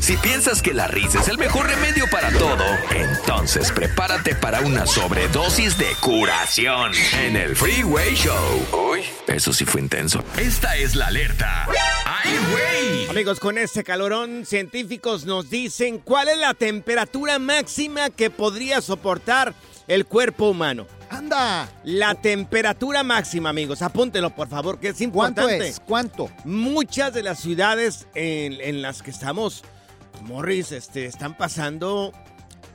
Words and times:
Si 0.00 0.16
piensas 0.16 0.62
que 0.62 0.72
la 0.72 0.86
risa 0.88 1.20
es 1.20 1.28
el 1.28 1.36
mejor 1.38 1.66
remedio 1.66 2.06
para 2.10 2.30
todo, 2.30 2.64
entonces 2.94 3.70
prepárate 3.72 4.34
para 4.34 4.60
una 4.60 4.86
sobredosis 4.86 5.76
de 5.76 5.86
curación 6.00 6.92
en 7.20 7.36
el 7.36 7.54
Freeway 7.54 8.14
Show. 8.14 8.66
Uy, 8.92 9.00
eso 9.26 9.52
sí 9.52 9.64
fue 9.64 9.80
intenso. 9.82 10.24
Esta 10.38 10.76
es 10.76 10.94
la 10.94 11.08
alerta. 11.08 11.66
¡Ay, 12.06 12.30
güey! 12.50 13.08
Amigos, 13.10 13.38
con 13.38 13.58
este 13.58 13.84
calorón, 13.84 14.46
científicos 14.46 15.26
nos 15.26 15.50
dicen 15.50 15.98
cuál 15.98 16.28
es 16.28 16.38
la 16.38 16.54
temperatura 16.54 17.38
máxima 17.38 18.08
que 18.08 18.30
podría 18.30 18.80
soportar 18.80 19.52
el 19.88 20.06
cuerpo 20.06 20.48
humano. 20.48 20.86
Anda. 21.10 21.68
La 21.84 22.14
temperatura 22.14 23.02
máxima, 23.02 23.50
amigos, 23.50 23.82
apúntenlo 23.82 24.34
por 24.34 24.48
favor, 24.48 24.78
que 24.78 24.88
es 24.88 24.96
¿Cuánto 24.96 25.42
importante. 25.42 25.68
es? 25.68 25.80
¿Cuánto? 25.80 26.30
Muchas 26.44 27.12
de 27.12 27.22
las 27.22 27.40
ciudades 27.40 28.06
en, 28.14 28.54
en 28.60 28.80
las 28.82 29.02
que 29.02 29.10
estamos, 29.10 29.64
Morris, 30.22 30.72
este, 30.72 31.06
están 31.06 31.36
pasando 31.36 32.12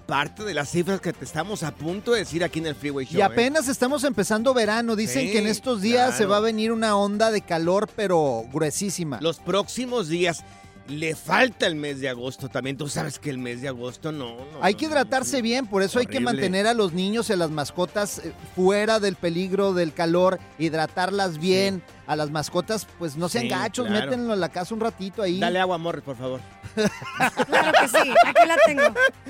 parte 0.05 0.43
de 0.43 0.53
las 0.53 0.69
cifras 0.69 0.99
que 0.99 1.13
te 1.13 1.23
estamos 1.25 1.63
a 1.63 1.73
punto 1.73 2.11
de 2.11 2.19
decir 2.19 2.43
aquí 2.43 2.59
en 2.59 2.67
el 2.67 2.75
Freeway 2.75 3.05
Show. 3.05 3.17
Y 3.17 3.21
¿eh? 3.21 3.23
apenas 3.23 3.67
estamos 3.67 4.03
empezando 4.03 4.53
verano. 4.53 4.95
Dicen 4.95 5.27
Sí, 5.27 5.31
que 5.31 5.39
en 5.39 5.47
estos 5.47 5.81
días 5.81 6.17
se 6.17 6.25
va 6.25 6.37
a 6.37 6.41
venir 6.41 6.71
una 6.71 6.95
onda 6.97 7.31
de 7.31 7.41
calor, 7.41 7.89
pero 7.95 8.43
gruesísima. 8.51 9.19
Los 9.21 9.39
próximos 9.39 10.09
días. 10.09 10.43
Le 10.87 11.15
falta 11.15 11.65
el 11.65 11.75
mes 11.75 12.01
de 12.01 12.09
agosto 12.09 12.49
también. 12.49 12.75
Tú 12.75 12.89
sabes 12.89 13.17
que 13.17 13.29
el 13.29 13.37
mes 13.37 13.61
de 13.61 13.69
agosto 13.69 14.11
no. 14.11 14.35
no, 14.35 14.45
Hay 14.61 14.73
no, 14.73 14.79
que 14.79 14.85
hidratarse 14.85 15.37
no. 15.37 15.43
bien, 15.43 15.65
por 15.65 15.81
eso 15.81 15.99
hay 15.99 16.05
que 16.07 16.19
mantener 16.19 16.67
a 16.67 16.73
los 16.73 16.91
niños 16.91 17.29
y 17.29 17.33
a 17.33 17.37
las 17.37 17.49
mascotas 17.51 18.19
eh, 18.19 18.33
fuera 18.53 18.99
del 18.99 19.15
peligro 19.15 19.73
del 19.73 19.93
calor, 19.93 20.39
hidratarlas 20.59 21.37
bien. 21.37 21.81
A 22.05 22.17
las 22.17 22.31
mascotas, 22.31 22.85
pues 22.99 23.15
no 23.15 23.29
sean 23.29 23.43
Sí, 23.45 23.49
gachos, 23.49 23.87
claro. 23.87 24.07
métenlo 24.09 24.33
en 24.33 24.41
la 24.41 24.49
casa 24.49 24.73
un 24.73 24.81
ratito 24.81 25.21
ahí. 25.21 25.39
Dale 25.39 25.57
agua, 25.61 25.77
Morris, 25.77 26.03
por 26.03 26.17
favor. 26.17 26.41
Claro 27.47 27.71
que 27.79 27.87
sí, 27.87 28.13
aquí 28.25 28.45
la 28.47 28.57
tengo. 28.65 28.83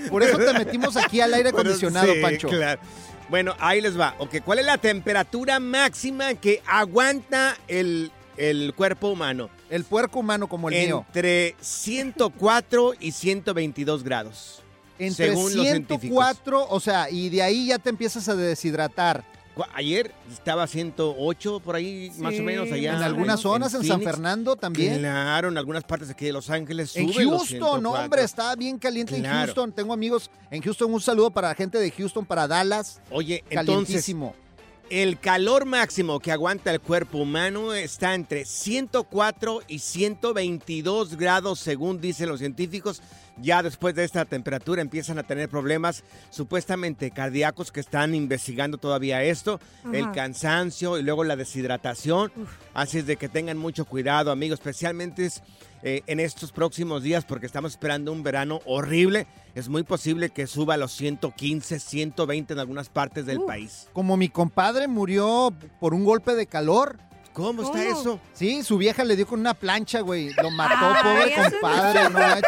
Por 0.09 0.23
eso 0.23 0.37
te 0.39 0.53
metimos 0.53 0.97
aquí 0.97 1.21
al 1.21 1.35
aire 1.35 1.51
Bueno, 1.51 1.69
acondicionado, 1.69 2.11
sí, 2.13 2.19
Pancho. 2.19 2.47
claro. 2.47 2.81
Bueno, 3.29 3.53
ahí 3.59 3.79
les 3.79 3.97
va. 3.99 4.15
Ok, 4.17 4.37
¿cuál 4.43 4.57
es 4.59 4.65
la 4.65 4.77
temperatura 4.79 5.59
máxima 5.59 6.33
que 6.33 6.63
aguanta 6.65 7.55
el, 7.67 8.11
el 8.37 8.73
cuerpo 8.73 9.09
humano? 9.09 9.49
El 9.69 9.83
puerco 9.83 10.19
humano 10.19 10.47
como 10.47 10.69
el 10.69 10.85
mío. 10.85 11.05
Entre 11.07 11.55
104 11.59 12.93
y 12.99 13.11
122 13.11 14.03
grados. 14.03 14.61
Entre 14.99 15.29
según 15.29 15.55
los 15.55 15.65
científicos. 15.65 16.25
104, 16.25 16.67
o 16.69 16.79
sea, 16.79 17.09
y 17.09 17.29
de 17.29 17.41
ahí 17.41 17.67
ya 17.67 17.79
te 17.79 17.89
empiezas 17.89 18.27
a 18.29 18.35
deshidratar. 18.35 19.23
Ayer 19.75 20.11
estaba 20.31 20.65
108 20.65 21.59
por 21.59 21.75
ahí, 21.75 22.11
más 22.17 22.33
o 22.39 22.41
menos 22.41 22.71
allá. 22.71 22.95
En 22.95 23.03
algunas 23.03 23.39
zonas, 23.39 23.73
en, 23.75 23.83
San. 23.83 24.01
Fernando 24.01 24.55
también. 24.55 24.99
Claro, 24.99 25.49
en 25.49 25.57
algunas 25.57 25.83
partes 25.83 26.09
aquí 26.09 26.25
de 26.25 26.33
Los 26.33 26.49
Ángeles 26.49 26.95
En 26.95 27.13
Houston, 27.13 27.47
104. 27.47 27.91
hombre, 27.91 28.23
está 28.23 28.55
bien 28.55 28.79
caliente 28.79 29.15
en. 29.15 29.25
Houston. 29.25 29.71
Tengo 29.71 29.93
amigos 29.93 30.31
en 30.49 30.61
Houston. 30.61 30.91
Un 30.91 31.01
saludo 31.01 31.29
para 31.29 31.49
la 31.49 31.55
gente 31.55 31.77
de 31.77 31.91
Houston, 31.91 32.25
para 32.25 32.47
Dallas. 32.47 32.99
Oye, 33.11 33.43
entonces. 33.49 34.03
El 35.01 35.19
calor 35.19 35.65
máximo 35.65 36.19
que 36.19 36.31
aguanta 36.31 36.69
el 36.69 36.79
cuerpo 36.79 37.17
humano 37.17 37.73
está 37.73 38.13
entre 38.13 38.45
104 38.45 39.61
y 39.67 39.79
122 39.79 41.17
grados, 41.17 41.59
según 41.59 41.99
dicen 41.99 42.29
los 42.29 42.37
científicos. 42.37 43.01
Ya 43.37 43.63
después 43.63 43.95
de 43.95 44.03
esta 44.03 44.25
temperatura 44.25 44.83
empiezan 44.83 45.17
a 45.17 45.23
tener 45.23 45.49
problemas 45.49 46.03
supuestamente 46.29 47.09
cardíacos 47.09 47.71
que 47.71 47.79
están 47.79 48.13
investigando 48.13 48.77
todavía 48.77 49.23
esto, 49.23 49.59
el 49.91 50.11
cansancio 50.11 50.99
y 50.99 51.01
luego 51.01 51.23
la 51.23 51.35
deshidratación. 51.35 52.31
Así 52.75 52.99
es 52.99 53.07
de 53.07 53.15
que 53.15 53.29
tengan 53.29 53.57
mucho 53.57 53.85
cuidado, 53.85 54.29
amigos, 54.29 54.59
especialmente 54.59 55.25
es, 55.25 55.41
eh, 55.83 56.01
en 56.07 56.19
estos 56.19 56.51
próximos 56.51 57.03
días 57.03 57.25
porque 57.25 57.45
estamos 57.45 57.71
esperando 57.73 58.11
un 58.11 58.23
verano 58.23 58.61
horrible. 58.65 59.27
Es 59.53 59.67
muy 59.69 59.83
posible 59.83 60.29
que 60.29 60.47
suba 60.47 60.75
a 60.75 60.77
los 60.77 60.93
115, 60.93 61.79
120 61.79 62.53
en 62.53 62.59
algunas 62.59 62.89
partes 62.89 63.25
del 63.25 63.41
país. 63.41 63.87
Como 63.93 64.15
mi 64.17 64.29
compadre 64.29 64.87
murió 64.87 65.53
por 65.79 65.93
un 65.93 66.03
golpe 66.05 66.35
de 66.35 66.47
calor. 66.47 66.97
¿Cómo 67.33 67.63
está 67.63 67.83
¿Cómo? 67.83 67.99
eso? 67.99 68.19
Sí, 68.33 68.61
su 68.61 68.77
vieja 68.77 69.03
le 69.03 69.15
dio 69.15 69.25
con 69.25 69.39
una 69.39 69.55
plancha, 69.55 70.01
güey. 70.01 70.29
Lo 70.41 70.51
mató, 70.51 70.75
Ay, 70.93 71.03
pobre 71.33 71.49
compadre. 71.51 72.03
No, 72.03 72.09
manches. 72.11 72.43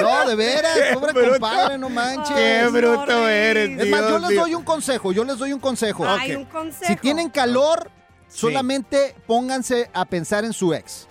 no, 0.00 0.28
de 0.28 0.34
veras, 0.36 0.78
pobre 0.94 1.12
bruto. 1.12 1.30
compadre, 1.32 1.78
no 1.78 1.88
manches. 1.88 2.36
Qué 2.36 2.66
bruto 2.70 3.28
eres. 3.28 3.80
Es 3.80 3.90
más, 3.90 4.08
yo 4.08 4.18
les 4.20 4.36
doy 4.38 4.54
un 4.54 4.62
consejo, 4.62 5.10
yo 5.12 5.24
les 5.24 5.36
doy 5.38 5.52
un 5.52 5.58
consejo. 5.58 6.06
Hay 6.06 6.32
Ok. 6.34 6.38
un 6.38 6.44
consejo. 6.44 6.86
Si 6.86 6.96
tienen 7.00 7.30
calor, 7.30 7.90
Sí. 8.28 8.38
solamente 8.42 9.14
pónganse 9.26 9.90
a 9.92 10.04
pensar 10.04 10.44
en 10.44 10.52
su 10.52 10.72
ex. 10.72 11.08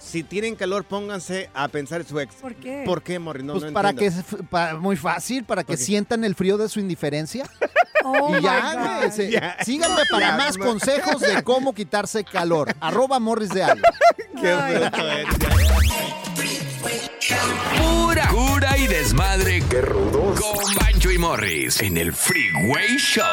Si 0.00 0.22
tienen 0.22 0.56
calor, 0.56 0.84
pónganse 0.84 1.50
a 1.54 1.68
pensar 1.68 2.00
en 2.00 2.06
su 2.08 2.18
ex. 2.18 2.34
¿Por 2.36 2.54
qué? 2.56 2.82
¿Por 2.86 3.02
qué, 3.02 3.18
Morri? 3.18 3.42
No, 3.42 3.52
pues 3.54 3.64
no 3.66 3.72
para 3.72 3.92
que, 3.92 4.06
entiendo. 4.06 4.36
s- 4.38 4.44
pa- 4.50 4.74
muy 4.74 4.96
fácil, 4.96 5.44
para 5.44 5.62
que 5.62 5.76
sientan 5.76 6.24
el 6.24 6.34
frío 6.34 6.56
de 6.58 6.68
su 6.68 6.80
indiferencia. 6.80 7.44
Oh 8.02 8.30
y 8.30 8.36
my 8.36 8.40
ya, 8.40 9.10
se- 9.12 9.30
síganme 9.62 10.00
para 10.10 10.34
más 10.34 10.56
consejos 10.56 11.20
de 11.20 11.42
cómo 11.42 11.74
quitarse 11.74 12.24
calor. 12.24 12.74
Arroba 12.80 13.18
Morris 13.20 13.50
de 13.50 13.62
Alba. 13.62 13.92
Qué 14.40 14.54
bruto. 14.54 14.98
Pura 17.78 18.28
cura 18.28 18.78
y 18.78 18.86
desmadre. 18.86 19.62
¡Qué 19.68 19.82
rudos! 19.82 20.40
Con 20.40 20.74
Bancho 20.76 21.10
y 21.10 21.18
Morris 21.18 21.82
en 21.82 21.98
el 21.98 22.14
Freeway 22.14 22.96
Show. 22.96 23.24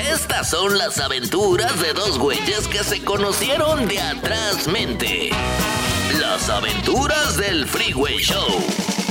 Estas 0.00 0.50
son 0.50 0.78
las 0.78 0.98
aventuras 0.98 1.80
de 1.80 1.92
dos 1.92 2.18
güeyes 2.18 2.68
que 2.68 2.84
se 2.84 3.02
conocieron 3.02 3.88
de 3.88 4.00
atrás 4.00 4.68
mente. 4.68 5.30
Las 6.20 6.48
aventuras 6.48 7.36
del 7.36 7.66
Freeway 7.66 8.18
Show. 8.18 8.46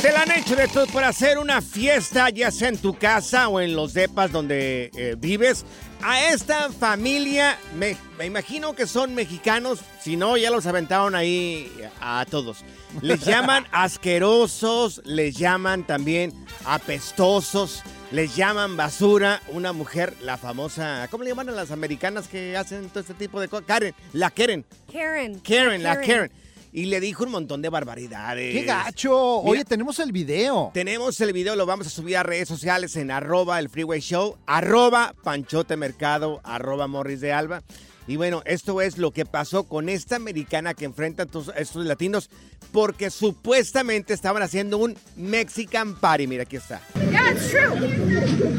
Te 0.01 0.11
la 0.11 0.21
han 0.21 0.31
hecho 0.31 0.55
de 0.55 0.67
todo 0.67 0.87
por 0.87 1.03
hacer 1.03 1.37
una 1.37 1.61
fiesta, 1.61 2.29
ya 2.29 2.51
sea 2.51 2.69
en 2.69 2.77
tu 2.77 2.93
casa 2.97 3.49
o 3.49 3.59
en 3.59 3.75
los 3.75 3.93
depas 3.93 4.31
donde 4.31 4.89
eh, 4.95 5.15
vives. 5.17 5.65
A 6.01 6.31
esta 6.31 6.71
familia, 6.71 7.57
me, 7.75 7.97
me 8.17 8.25
imagino 8.25 8.73
que 8.75 8.85
son 8.85 9.15
mexicanos, 9.15 9.79
si 10.01 10.15
no, 10.15 10.37
ya 10.37 10.51
los 10.51 10.65
aventaron 10.67 11.15
ahí 11.15 11.71
a 11.99 12.25
todos. 12.29 12.63
Les 13.01 13.19
llaman 13.25 13.65
asquerosos, 13.71 15.01
les 15.05 15.35
llaman 15.35 15.85
también 15.85 16.33
apestosos, 16.65 17.83
les 18.11 18.35
llaman 18.35 18.77
basura. 18.77 19.41
Una 19.49 19.73
mujer, 19.73 20.13
la 20.21 20.37
famosa, 20.37 21.07
¿cómo 21.09 21.23
le 21.23 21.31
llaman 21.31 21.49
a 21.49 21.53
las 21.53 21.71
americanas 21.71 22.27
que 22.27 22.55
hacen 22.55 22.89
todo 22.89 22.99
este 22.99 23.15
tipo 23.15 23.41
de 23.41 23.47
cosas? 23.47 23.65
Karen, 23.65 23.95
la 24.13 24.29
Karen. 24.29 24.65
Karen. 24.91 25.39
Karen, 25.39 25.83
la 25.83 25.99
Karen. 25.99 26.31
Y 26.77 26.85
le 26.85 26.99
dijo 26.99 27.23
un 27.23 27.31
montón 27.31 27.63
de 27.63 27.69
barbaridades. 27.69 28.53
¡Qué 28.53 28.63
gacho! 28.63 29.41
Mira. 29.41 29.51
Oye, 29.51 29.65
tenemos 29.65 29.97
el 29.97 30.11
video. 30.11 30.69
Tenemos 30.75 31.19
el 31.21 31.33
video, 31.33 31.55
lo 31.55 31.65
vamos 31.65 31.87
a 31.87 31.89
subir 31.89 32.17
a 32.17 32.21
redes 32.21 32.47
sociales 32.47 32.95
en 32.97 33.09
arroba 33.09 33.57
el 33.57 33.67
Freeway 33.67 33.99
Show, 33.99 34.37
arroba 34.45 35.15
Panchote 35.23 35.75
Mercado, 35.75 36.39
arroba 36.43 36.85
Morris 36.85 37.19
de 37.19 37.33
Alba. 37.33 37.63
Y 38.05 38.15
bueno, 38.15 38.43
esto 38.45 38.79
es 38.79 38.99
lo 38.99 39.09
que 39.09 39.25
pasó 39.25 39.63
con 39.63 39.89
esta 39.89 40.17
americana 40.17 40.75
que 40.75 40.85
enfrenta 40.85 41.23
a 41.23 41.25
estos, 41.25 41.51
estos 41.57 41.83
latinos 41.83 42.29
porque 42.71 43.09
supuestamente 43.09 44.13
estaban 44.13 44.43
haciendo 44.43 44.77
un 44.77 44.95
Mexican 45.15 45.95
Party. 45.95 46.27
Mira, 46.27 46.43
aquí 46.43 46.57
está. 46.57 46.79
Yeah, 47.09 47.31
it's 47.31 47.49
true. 47.49 47.73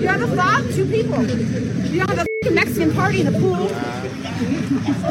You 0.01 0.09
have 0.09 0.25
a 0.25 0.27
fob, 0.35 0.69
two 0.75 0.87
people. 0.87 1.25
You 1.93 2.01
have 2.01 2.19
a 2.19 2.23
f***ing 2.23 2.53
Mexican 2.53 2.91
party 2.91 3.21
in 3.21 3.33
the 3.33 3.39
pool. 3.39 3.69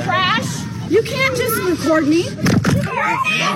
Crash. 0.03 0.66
You 0.89 1.03
can't 1.03 1.35
just 1.35 1.57
record 1.63 2.07
me. 2.07 2.25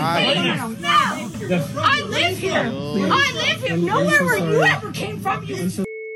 I 0.04 2.04
live 2.10 2.38
here. 2.38 2.66
I 2.66 3.31
live 3.33 3.62
here. 3.62 3.78
Nowhere 3.78 4.25
where 4.25 4.38
you 4.38 4.63
ever 4.63 4.92
came 4.92 5.19
from. 5.19 5.44
You 5.45 5.69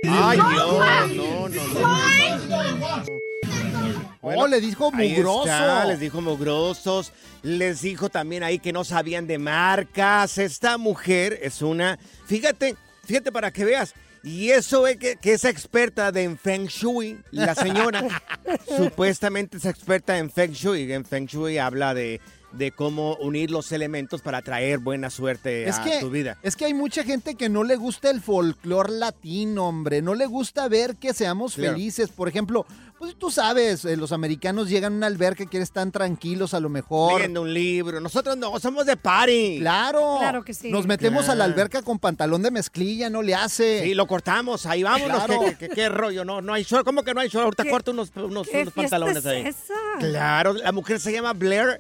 Ay, 0.08 0.38
no, 0.38 0.80
no, 1.08 1.48
no. 1.48 1.60
Fine. 1.60 2.40
oh, 4.22 4.48
le 4.48 4.62
dijo 4.62 4.92
Ahí 4.94 5.14
mugroso. 5.16 5.46
está, 5.46 5.86
les 5.86 6.00
dijo 6.00 6.22
mugrosos, 6.22 7.12
les 7.42 7.82
dijo 7.82 8.10
también 8.10 8.44
ahí 8.44 8.60
que 8.60 8.74
no 8.74 8.84
sabían 8.84 9.26
de 9.26 9.38
marcas. 9.38 10.38
Esta 10.38 10.78
mujer 10.78 11.40
es 11.42 11.62
una, 11.62 11.98
fíjate, 12.26 12.76
fíjate 13.06 13.32
para 13.32 13.52
que 13.52 13.66
veas. 13.66 13.94
Y 14.26 14.50
eso 14.50 14.88
es 14.88 14.98
que, 14.98 15.18
que 15.18 15.34
es 15.34 15.46
experta 15.46 16.12
de 16.12 16.24
en 16.24 16.36
Feng 16.36 16.66
Shui, 16.66 17.20
la 17.30 17.54
señora. 17.54 18.04
supuestamente 18.78 19.58
es 19.58 19.66
experta 19.66 20.18
en 20.18 20.32
Feng 20.32 20.52
Shui. 20.52 20.92
En 20.92 21.06
Feng 21.06 21.28
Shui 21.28 21.60
habla 21.60 21.94
de, 21.94 22.20
de 22.58 22.72
cómo 22.72 23.16
unir 23.18 23.52
los 23.52 23.72
elementos 23.72 24.22
para 24.22 24.42
traer 24.42 24.80
buena 24.80 25.10
suerte 25.10 25.68
Es 25.68 25.76
a 25.78 25.84
que, 25.84 26.00
tu 26.00 26.10
vida. 26.10 26.38
es 26.42 26.56
que 26.56 26.66
hay 26.66 26.74
mucha 26.74 27.04
gente 27.04 27.36
que 27.36 27.50
no 27.50 27.64
le 27.64 27.76
gusta 27.76 28.10
el 28.10 28.22
folclor 28.22 28.90
latino, 28.90 29.68
hombre. 29.68 30.02
No 30.02 30.16
le 30.16 30.26
gusta 30.26 30.68
ver 30.68 30.96
que 30.96 31.14
seamos 31.14 31.56
Claro. 31.56 31.74
felices. 31.74 32.10
Por 32.10 32.28
ejemplo, 32.28 32.66
pues 32.98 33.16
tú 33.16 33.30
sabes, 33.30 33.84
eh, 33.86 33.98
los 33.98 34.12
americanos 34.14 34.70
llegan 34.70 34.94
a 34.94 34.96
una 34.98 35.08
alberca 35.08 35.46
que 35.46 35.58
están 35.60 35.92
tranquilos 35.92 36.54
a 36.54 36.60
lo 36.60 36.70
mejor. 36.70 37.14
Leyendo 37.16 37.42
un 37.42 37.54
libro. 37.54 38.00
Nosotros 38.00 38.38
no, 38.38 38.58
somos 38.60 38.86
de 38.86 38.96
party. 38.96 39.58
Claro. 39.60 40.18
Claro 40.20 40.44
que 40.44 40.54
sí. 40.54 40.72
Nos 40.72 40.88
metemos 40.88 41.28
a 41.30 41.36
la 41.36 41.44
alberca 41.44 41.82
con 41.82 42.00
pantalón 42.00 42.42
de 42.42 42.52
mezclilla, 42.52 43.10
no 43.10 43.22
le 43.22 43.36
hace. 43.36 43.84
Sí, 43.84 43.94
lo 43.94 44.08
cortamos, 44.08 44.66
ahí 44.66 44.82
vámonos. 44.84 45.26
Claro. 45.26 45.42
¿Qué, 45.42 45.56
qué- 45.58 45.70
qué 45.70 45.90
rollo? 45.90 46.24
No, 46.24 46.42
no 46.42 46.54
hay 46.54 46.64
short. 46.64 46.86
¿Cómo 46.86 47.04
que 47.04 47.14
no 47.14 47.20
hay 47.20 47.28
short? 47.30 47.44
Ahorita 47.46 47.64
¿Qué- 47.64 47.70
corto 47.70 47.92
unos, 47.92 48.12
unos, 48.16 48.48
¿Qué 48.48 48.62
unos 48.62 48.74
fiesta 48.74 48.98
pantalones 48.98 49.18
es 49.18 49.26
ahí. 49.26 49.42
esa? 49.42 49.74
Claro, 50.00 50.54
la 50.54 50.72
mujer 50.72 51.00
se 51.00 51.12
llama 51.12 51.34
Blair 51.34 51.80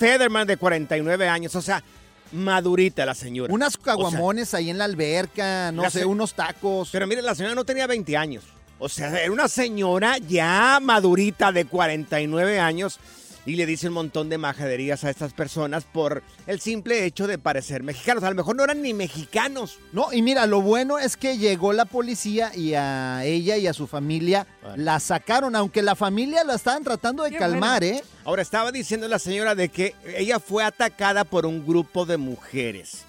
Federman, 0.00 0.46
de 0.46 0.56
49 0.56 1.28
años. 1.28 1.54
O 1.54 1.60
sea, 1.60 1.84
madurita 2.32 3.04
la 3.04 3.14
señora. 3.14 3.52
Unas 3.52 3.74
O 3.76 3.82
sea, 3.82 3.82
caguamones 3.84 4.54
ahí 4.54 4.70
en 4.70 4.78
la 4.78 4.86
alberca, 4.86 5.70
no 5.72 5.82
La 5.82 5.90
sé, 5.90 6.06
unos 6.06 6.32
tacos. 6.32 6.88
pero 6.90 7.06
mire, 7.06 7.20
la 7.20 7.34
señora 7.34 7.54
no 7.54 7.64
tenía 7.64 7.86
20 7.86 8.16
años. 8.16 8.44
O 8.78 8.88
sea, 8.88 9.20
era 9.20 9.30
una 9.30 9.46
señora 9.46 10.16
ya 10.16 10.78
madurita 10.80 11.52
de 11.52 11.66
49 11.66 12.58
años. 12.58 12.98
Y 13.46 13.56
le 13.56 13.64
dice 13.64 13.88
un 13.88 13.94
montón 13.94 14.28
de 14.28 14.36
majaderías 14.36 15.02
a 15.04 15.10
estas 15.10 15.32
personas 15.32 15.84
por 15.84 16.22
el 16.46 16.60
simple 16.60 17.06
hecho 17.06 17.26
de 17.26 17.38
parecer 17.38 17.82
mexicanos. 17.82 18.22
A 18.22 18.30
lo 18.30 18.36
mejor 18.36 18.54
no 18.54 18.64
eran 18.64 18.82
ni 18.82 18.92
mexicanos. 18.92 19.78
No, 19.92 20.12
y 20.12 20.20
mira, 20.20 20.46
lo 20.46 20.60
bueno 20.60 20.98
es 20.98 21.16
que 21.16 21.38
llegó 21.38 21.72
la 21.72 21.86
policía 21.86 22.52
y 22.54 22.74
a 22.74 23.24
ella 23.24 23.56
y 23.56 23.66
a 23.66 23.72
su 23.72 23.86
familia 23.86 24.46
la 24.76 25.00
sacaron, 25.00 25.56
aunque 25.56 25.80
la 25.80 25.96
familia 25.96 26.44
la 26.44 26.54
estaban 26.54 26.84
tratando 26.84 27.22
de 27.22 27.30
Qué 27.30 27.38
calmar, 27.38 27.82
¿eh? 27.82 28.02
Ahora, 28.24 28.42
estaba 28.42 28.72
diciendo 28.72 29.08
la 29.08 29.18
señora 29.18 29.54
de 29.54 29.70
que 29.70 29.94
ella 30.04 30.38
fue 30.38 30.62
atacada 30.62 31.24
por 31.24 31.46
un 31.46 31.66
grupo 31.66 32.04
de 32.04 32.18
mujeres. 32.18 33.04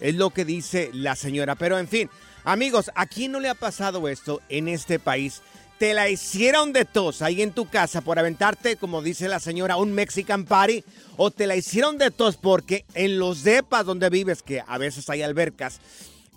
Es 0.00 0.16
lo 0.16 0.30
que 0.30 0.44
dice 0.44 0.90
la 0.92 1.14
señora. 1.14 1.54
Pero 1.54 1.78
en 1.78 1.88
fin, 1.88 2.10
amigos, 2.44 2.90
¿a 2.96 3.06
quién 3.06 3.32
no 3.32 3.40
le 3.40 3.48
ha 3.48 3.54
pasado 3.54 4.08
esto 4.08 4.42
en 4.48 4.68
este 4.68 4.98
país? 4.98 5.42
Te 5.78 5.92
la 5.92 6.08
hicieron 6.08 6.72
de 6.72 6.86
tos 6.86 7.20
ahí 7.20 7.42
en 7.42 7.52
tu 7.52 7.68
casa 7.68 8.00
por 8.00 8.18
aventarte, 8.18 8.76
como 8.76 9.02
dice 9.02 9.28
la 9.28 9.40
señora, 9.40 9.76
un 9.76 9.92
Mexican 9.92 10.44
Party. 10.44 10.84
O 11.18 11.30
te 11.30 11.46
la 11.46 11.56
hicieron 11.56 11.98
de 11.98 12.10
tos 12.10 12.36
porque 12.36 12.84
en 12.94 13.18
los 13.18 13.42
depas 13.42 13.84
donde 13.84 14.08
vives, 14.08 14.42
que 14.42 14.62
a 14.66 14.78
veces 14.78 15.08
hay 15.10 15.22
albercas, 15.22 15.80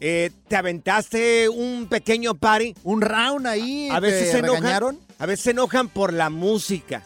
eh, 0.02 0.32
te 0.48 0.56
aventaste 0.56 1.50
un 1.50 1.88
pequeño 1.88 2.36
party 2.36 2.74
Un 2.84 3.02
round 3.02 3.46
ahí, 3.46 3.90
a 3.92 4.00
veces 4.00 4.32
se 4.32 4.40
enojan, 4.40 4.98
a 5.18 5.26
veces 5.26 5.44
se 5.44 5.52
enojan 5.52 5.90
por 5.90 6.14
la 6.14 6.30
música. 6.30 7.04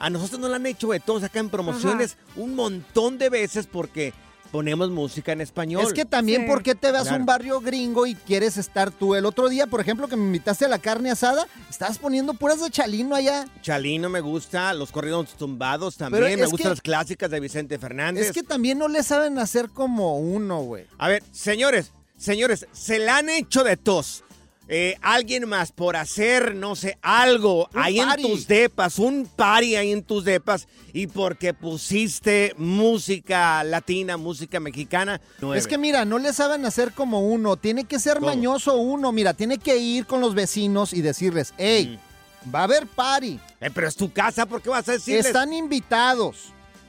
A 0.00 0.10
nosotros 0.10 0.40
nos 0.40 0.50
la 0.50 0.56
han 0.56 0.66
hecho 0.66 0.88
de 0.88 0.98
todos 0.98 1.22
acá 1.22 1.38
en 1.38 1.48
promociones 1.48 2.16
un 2.34 2.56
montón 2.56 3.18
de 3.18 3.28
veces 3.28 3.68
porque 3.70 4.12
ponemos 4.52 4.90
música 4.90 5.32
en 5.32 5.40
español. 5.40 5.82
Es 5.84 5.92
que 5.92 6.04
también, 6.04 6.42
Sí. 6.42 6.46
¿por 6.46 6.62
qué 6.62 6.74
te 6.74 6.92
vas 6.92 7.08
a 7.08 7.16
un 7.16 7.26
barrio 7.26 7.60
gringo 7.60 8.06
y 8.06 8.14
quieres 8.14 8.56
estar 8.58 8.90
tú? 8.92 9.14
El 9.16 9.24
otro 9.26 9.48
día, 9.48 9.66
por 9.66 9.80
ejemplo, 9.80 10.06
que 10.06 10.14
me 10.16 10.24
invitaste 10.26 10.66
a 10.66 10.68
la 10.68 10.78
carne 10.78 11.10
asada, 11.10 11.48
estabas 11.70 11.98
poniendo 11.98 12.34
puras 12.34 12.60
de 12.60 12.70
chalino 12.70 13.16
allá. 13.16 13.46
Chalino 13.62 14.08
me 14.10 14.20
gusta, 14.20 14.72
los 14.74 14.92
corridos 14.92 15.30
tumbados 15.36 15.96
también, 15.96 16.38
me 16.38 16.46
gustan 16.46 16.58
que- 16.64 16.68
las 16.68 16.80
clásicas 16.82 17.30
de 17.30 17.40
Vicente 17.40 17.78
Fernández. 17.78 18.26
Es 18.26 18.32
que 18.32 18.42
también 18.42 18.78
no 18.78 18.86
le 18.88 19.02
saben 19.02 19.38
hacer 19.38 19.70
como 19.70 20.18
uno, 20.18 20.60
güey. 20.60 20.86
A 20.98 21.08
ver, 21.08 21.22
señores, 21.32 21.92
señores, 22.18 22.66
se 22.72 22.98
la 22.98 23.16
han 23.16 23.30
hecho 23.30 23.64
de 23.64 23.76
tos. 23.78 24.22
Eh, 24.74 24.96
alguien 25.02 25.46
más 25.46 25.70
por 25.70 25.96
hacer, 25.96 26.54
no 26.54 26.74
sé, 26.76 26.96
algo 27.02 27.68
Un 27.74 27.78
ahí 27.82 27.98
party. 27.98 28.22
en 28.24 28.30
tus 28.30 28.46
depas, 28.46 28.98
un 28.98 29.26
party 29.36 29.76
ahí 29.76 29.92
en 29.92 30.02
tus 30.02 30.24
depas, 30.24 30.66
y 30.94 31.08
porque 31.08 31.52
pusiste 31.52 32.54
música 32.56 33.62
latina, 33.64 34.16
música 34.16 34.60
mexicana. 34.60 35.20
nueve. 35.42 35.58
Es 35.58 35.66
que 35.66 35.76
mira, 35.76 36.06
no 36.06 36.18
le 36.18 36.32
saben 36.32 36.64
hacer 36.64 36.92
como 36.94 37.20
uno. 37.20 37.58
Tiene 37.58 37.84
que 37.84 37.98
ser 37.98 38.14
¿Cómo? 38.14 38.28
mañoso 38.28 38.76
uno. 38.76 39.12
Mira, 39.12 39.34
tiene 39.34 39.58
que 39.58 39.76
ir 39.76 40.06
con 40.06 40.22
los 40.22 40.34
vecinos 40.34 40.94
y 40.94 41.02
decirles, 41.02 41.52
hey, 41.58 42.00
va 42.54 42.60
a 42.60 42.64
haber 42.64 42.86
party. 42.86 43.38
Eh, 43.60 43.70
pero 43.74 43.86
es 43.88 43.94
tu 43.94 44.10
casa, 44.10 44.46
¿por 44.46 44.62
qué 44.62 44.70
vas 44.70 44.88
a 44.88 44.92
decirles? 44.92 45.26
Están 45.26 45.52
invitados. 45.52 46.46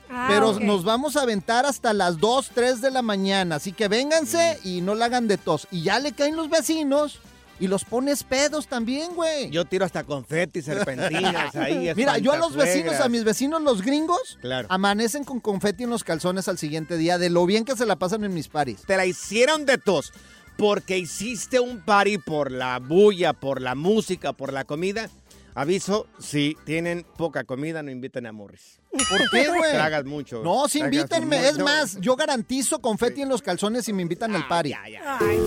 Ah, 0.09 0.27
pero 0.29 0.57
nos 0.61 0.85
vamos 0.85 1.17
a 1.17 1.23
aventar 1.23 1.65
hasta 1.65 1.91
las 1.91 2.17
2, 2.19 2.51
3 2.53 2.79
de 2.79 2.91
la 2.91 3.01
mañana. 3.01 3.55
Así 3.55 3.73
que 3.73 3.89
vénganse 3.89 4.57
y 4.63 4.79
no 4.79 4.95
la 4.95 5.05
hagan 5.05 5.27
de 5.27 5.37
tos. 5.37 5.67
Y 5.69 5.81
ya 5.81 5.99
le 5.99 6.13
caen 6.13 6.37
los 6.37 6.49
vecinos 6.49 7.19
y 7.63 7.67
los 7.67 7.85
pones 7.85 8.23
pedos 8.23 8.67
también, 8.67 9.13
güey. 9.15 9.49
Yo 9.49 9.63
tiro 9.63 9.85
hasta 9.85 10.03
confeti, 10.03 10.61
serpentinas 10.61 11.55
ahí. 11.55 11.93
Mira, 11.95 12.17
yo 12.17 12.33
a 12.33 12.37
los 12.37 12.55
vecinos, 12.55 12.95
a 12.99 13.07
mis 13.07 13.23
vecinos, 13.23 13.61
los 13.61 13.81
gringos, 13.81 14.37
Claro. 14.41 14.67
amanecen 14.69 15.23
con 15.23 15.39
confeti 15.39 15.83
en 15.83 15.89
los 15.89 16.03
calzones 16.03 16.47
al 16.49 16.57
siguiente 16.57 16.97
día, 16.97 17.17
de 17.17 17.29
lo 17.29 17.45
bien 17.45 17.63
que 17.63 17.77
se 17.77 17.85
la 17.85 17.95
pasan 17.95 18.25
en 18.25 18.33
mis 18.33 18.49
paris. 18.49 18.81
Te 18.85 18.97
la 18.97 19.05
hicieron 19.05 19.65
de 19.65 19.77
tos 19.77 20.11
porque 20.57 20.97
hiciste 20.97 21.59
un 21.61 21.79
party 21.79 22.17
por 22.17 22.51
la 22.51 22.79
bulla, 22.79 23.31
por 23.31 23.61
la 23.61 23.75
música, 23.75 24.33
por 24.33 24.51
la 24.51 24.65
comida. 24.65 25.09
Aviso, 25.55 26.07
si 26.19 26.57
tienen 26.65 27.05
poca 27.17 27.43
comida, 27.43 27.81
no 27.83 27.91
inviten 27.91 28.25
a 28.25 28.31
Morris. 28.31 28.79
¿Por 28.91 29.29
qué, 29.29 29.47
güey? 29.55 29.71
Tragas 29.71 30.03
mucho. 30.03 30.43
No, 30.43 30.67
sí, 30.67 30.79
Tragas 30.79 30.95
invítenme. 30.95 31.37
mucho. 31.37 31.49
Es 31.49 31.59
más, 31.59 31.97
yo 32.01 32.15
garantizo 32.15 32.79
confeti 32.81 33.21
en 33.21 33.29
los 33.29 33.41
calzones 33.41 33.85
si 33.85 33.93
me 33.93 34.01
invitan 34.01 34.35
al 34.35 34.47
party. 34.47 34.69
Ya, 34.71 34.89
ya. 34.89 35.17
Ay, 35.21 35.37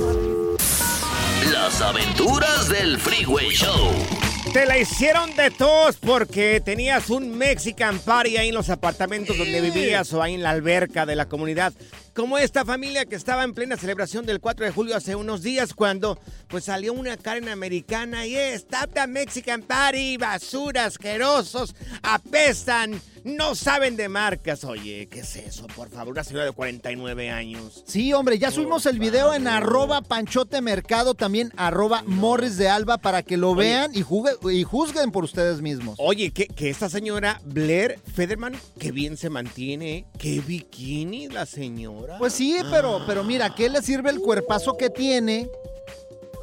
Las 1.53 1.81
aventuras 1.81 2.69
del 2.69 2.99
Freeway 2.99 3.51
Show. 3.51 4.36
Te 4.53 4.65
la 4.65 4.79
hicieron 4.79 5.35
de 5.37 5.51
tos 5.51 5.97
porque 5.97 6.63
tenías 6.65 7.11
un 7.11 7.37
Mexican 7.37 7.99
Party 7.99 8.39
ahí 8.39 8.49
en 8.49 8.55
los 8.55 8.71
apartamentos 8.71 9.37
donde 9.37 9.61
vivías 9.61 10.11
o 10.15 10.23
ahí 10.23 10.33
en 10.35 10.43
la 10.43 10.51
alberca 10.51 11.05
de 11.05 11.15
la 11.15 11.27
comunidad. 11.29 11.75
Como 12.15 12.39
esta 12.39 12.65
familia 12.65 13.05
que 13.05 13.17
estaba 13.17 13.45
en 13.45 13.53
plena 13.53 13.77
celebración 13.77 14.25
del 14.25 14.41
4 14.41 14.65
de 14.65 14.73
julio 14.73 14.97
hace 14.97 15.15
unos 15.15 15.43
días 15.43 15.75
cuando 15.75 16.19
pues 16.49 16.65
salió 16.65 16.95
una 16.95 17.19
Karen 17.19 17.51
americana 17.51 18.25
y 18.25 18.35
es 18.37 18.67
Tap 18.67 18.95
the 18.95 19.07
Mexican 19.07 19.61
Party, 19.61 20.17
basura, 20.17 20.87
asquerosos, 20.87 21.75
apestan, 22.03 22.99
No 23.25 23.55
saben 23.57 23.97
de 23.97 24.09
marcas. 24.09 24.63
Oye, 24.65 25.09
¿qué 25.11 25.19
es 25.21 25.37
eso? 25.37 25.67
Por 25.67 25.91
favor, 25.91 26.13
una 26.15 26.23
señora 26.25 26.45
de 26.47 26.53
49 26.53 27.29
años. 27.29 27.83
Sí, 27.87 28.13
hombre, 28.15 28.39
ya 28.39 28.51
subimos 28.53 28.87
el 28.87 28.99
video 29.01 29.35
en 29.35 29.49
arroba 29.49 30.01
panchote 30.01 30.63
mercado, 30.63 31.13
también 31.15 31.53
arroba 31.57 32.03
morris 32.07 32.57
de 32.57 32.69
alba 32.71 32.97
para 32.99 33.23
que 33.25 33.37
lo 33.37 33.55
vean 33.57 33.91
y, 33.95 34.03
jugue- 34.03 34.36
y 34.51 34.63
juzguen 34.63 35.11
por 35.11 35.25
ustedes 35.25 35.61
mismos. 35.61 35.97
Oye, 35.99 36.31
que, 36.31 36.47
que 36.47 36.71
esta 36.71 36.89
señora 36.89 37.41
Blair 37.45 37.99
Federman, 38.15 38.55
qué 38.79 38.93
bien 38.93 39.17
se 39.17 39.31
mantiene. 39.31 40.07
Qué 40.19 40.41
bikini 40.41 41.29
la 41.29 41.47
señora. 41.47 42.19
Pues 42.19 42.33
sí, 42.33 42.59
pero, 42.71 43.03
pero 43.07 43.25
mira, 43.25 43.55
¿qué 43.55 43.69
le 43.69 43.83
sirve 43.83 44.11
el 44.11 44.21
cuerpazo 44.21 44.77
que 44.77 44.91
tiene 44.91 45.49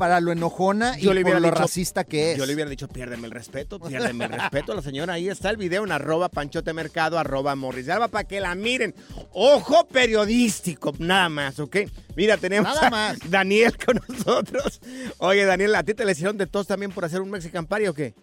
para 0.04 0.20
lo 0.20 0.34
enojona 0.34 1.00
y 1.00 1.04
le 1.14 1.22
por 1.22 1.32
lo 1.40 1.48
dicho- 1.48 1.62
racista 1.62 2.04
que 2.04 2.34
es? 2.34 2.38
Yo 2.38 2.46
le 2.46 2.54
hubiera 2.56 2.70
dicho, 2.70 2.90
piérdeme 2.90 3.26
el 3.28 3.32
respeto, 3.32 3.80
piérdeme 3.80 4.26
el 4.26 4.34
respeto 4.34 4.74
a 4.74 4.76
la 4.76 4.82
señora. 4.82 5.14
Ahí 5.14 5.30
está 5.30 5.50
el 5.50 5.56
video 5.56 5.86
en 5.86 5.94
arroba 5.94 6.28
panchote 6.28 6.74
mercado, 6.74 7.18
arroba 7.18 7.56
morris 7.56 7.88
para 8.12 8.26
que 8.26 8.42
la 8.42 8.54
miren. 8.54 8.94
Ojo 9.32 9.88
periodístico, 9.88 10.92
nada 11.00 11.30
más, 11.30 11.58
¿ok? 11.62 11.78
Mira, 12.18 12.36
tenemos 12.36 12.76
Nada 12.76 12.88
a 12.88 12.90
más. 12.90 13.32
Daniel 13.32 13.78
con 13.78 14.02
nosotros. 14.10 14.82
Oye, 15.20 15.46
Daniel, 15.46 15.74
¿a 15.76 15.84
ti 15.84 15.94
te 15.94 16.04
le 16.04 16.12
hicieron 16.12 16.38
de 16.38 16.48
tos 16.48 16.68
también 16.68 16.92
por 16.92 17.06
hacer 17.06 17.22
un 17.22 17.32
Mexican 17.32 17.66
Party 17.66 17.88
o 17.88 17.94
qué? 17.94 18.14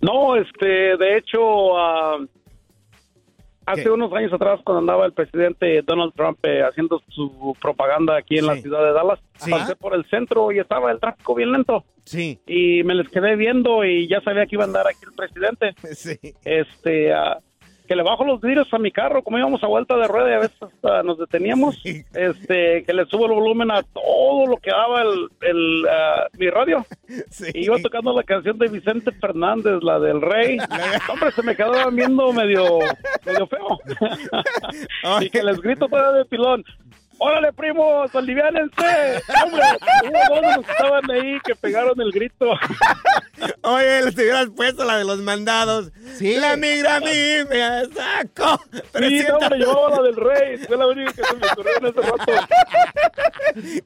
No, 0.00 0.36
este, 0.36 0.66
de 0.96 1.18
hecho, 1.18 1.76
ah, 1.76 2.16
hace 3.66 3.82
¿Qué? 3.82 3.90
unos 3.90 4.12
años 4.12 4.32
atrás, 4.32 4.60
cuando 4.64 4.78
andaba 4.80 5.04
el 5.06 5.12
presidente 5.12 5.82
Donald 5.82 6.12
Trump 6.14 6.38
eh, 6.44 6.62
haciendo 6.62 7.02
su 7.08 7.54
propaganda 7.60 8.16
aquí 8.16 8.38
en 8.38 8.46
la 8.46 8.56
ciudad 8.56 8.84
de 8.84 8.92
Dallas, 8.92 9.18
Sí. 9.38 9.50
pasé 9.50 9.76
por 9.76 9.94
el 9.94 10.04
centro 10.06 10.50
y 10.52 10.58
estaba 10.60 10.90
el 10.92 10.98
tráfico 11.00 11.34
bien 11.34 11.52
lento. 11.52 11.84
Sí, 12.04 12.38
Y 12.46 12.82
me 12.84 12.94
les 12.94 13.08
quedé 13.08 13.34
viendo 13.36 13.84
y 13.84 14.08
ya 14.08 14.20
sabía 14.20 14.46
que 14.46 14.54
iba 14.54 14.62
a 14.64 14.66
andar 14.68 14.86
aquí 14.86 15.00
el 15.04 15.12
presidente. 15.14 15.74
sí. 15.94 16.16
Este, 16.44 17.12
ah, 17.12 17.38
que 17.86 17.96
le 17.96 18.02
bajo 18.02 18.24
los 18.24 18.40
vidrios 18.40 18.72
a 18.72 18.78
mi 18.78 18.90
carro, 18.90 19.22
como 19.22 19.38
íbamos 19.38 19.62
a 19.62 19.66
vuelta 19.66 19.96
de 19.96 20.08
rueda 20.08 20.30
y 20.30 20.34
a 20.34 20.38
veces 20.38 20.62
hasta 20.62 21.02
nos 21.02 21.18
deteníamos. 21.18 21.80
Este, 21.84 22.84
que 22.84 22.92
le 22.92 23.06
subo 23.06 23.26
el 23.26 23.32
volumen 23.32 23.70
a 23.70 23.82
todo 23.82 24.46
lo 24.46 24.56
que 24.56 24.70
daba 24.70 25.02
el, 25.02 25.28
el, 25.40 25.86
ah, 25.88 26.26
mi 26.38 26.50
radio. 26.50 26.84
sí. 27.30 27.50
Y 27.54 27.66
iba 27.66 27.78
tocando 27.78 28.12
la 28.12 28.22
canción 28.22 28.58
de 28.58 28.68
Vicente 28.68 29.12
Fernández, 29.12 29.82
la 29.82 29.98
del 29.98 30.20
Rey. 30.20 30.58
Hombre, 31.08 31.30
se 31.32 31.42
me 31.42 31.54
quedaba 31.54 31.90
viendo 31.90 32.32
medio, 32.32 32.78
medio 33.24 33.46
feo. 33.46 33.78
y 35.20 35.30
que 35.30 35.42
les 35.42 35.60
grito 35.60 35.88
todavía 35.88 36.18
de 36.18 36.24
pilón. 36.24 36.64
¡Órale, 37.18 37.52
primos! 37.52 38.14
¡Aliviánense! 38.14 39.22
¡Hombre! 39.42 39.62
Hubo 40.04 40.40
dos 40.42 40.66
que 40.66 40.72
estaban 40.72 41.10
ahí 41.10 41.38
que 41.44 41.54
pegaron 41.54 41.98
el 42.00 42.12
grito. 42.12 42.46
Les 44.16 44.24
hubieras 44.24 44.48
puesto 44.56 44.84
la 44.84 44.96
de 44.96 45.04
los 45.04 45.18
mandados. 45.18 45.92
Sí. 46.16 46.36
La 46.36 46.56
migra 46.56 46.96
a 46.96 47.00
mí 47.00 47.06
me 47.50 47.84
saco. 47.94 48.62
Sí, 48.72 48.80
300. 48.92 49.28
no, 49.28 49.38
hombre, 49.38 49.58
llevaba 49.58 49.90
la 49.90 50.02
del 50.02 50.16
Rey. 50.16 50.58
Fue 50.66 50.76
la 50.78 50.86
única 50.86 51.12
que 51.12 51.22
se 51.22 51.36
me 51.36 51.46
ocurrió 51.46 51.72
en 51.76 51.86
ese 51.86 52.00
rato. 52.00 52.24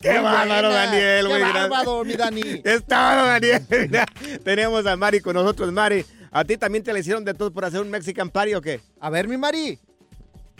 Qué 0.00 0.18
bárbaro. 0.20 0.70
Daniel. 0.70 1.28
Qué 1.28 1.40
bárbaro, 1.40 2.04
mi 2.04 2.14
Dani. 2.14 2.42
Bueno, 2.62 3.26
Daniel. 3.26 3.66
Mira, 3.70 4.06
tenemos 4.44 4.86
a 4.86 4.96
Mari 4.96 5.20
con 5.20 5.34
nosotros. 5.34 5.72
Mari, 5.72 6.04
¿a 6.30 6.44
ti 6.44 6.56
también 6.56 6.84
te 6.84 6.92
le 6.92 7.00
hicieron 7.00 7.24
de 7.24 7.34
todo 7.34 7.52
por 7.52 7.64
hacer 7.64 7.80
un 7.80 7.90
Mexican 7.90 8.30
Party 8.30 8.54
o 8.54 8.60
qué? 8.60 8.80
A 9.00 9.10
ver, 9.10 9.26
mi 9.26 9.36
Mari. 9.36 9.78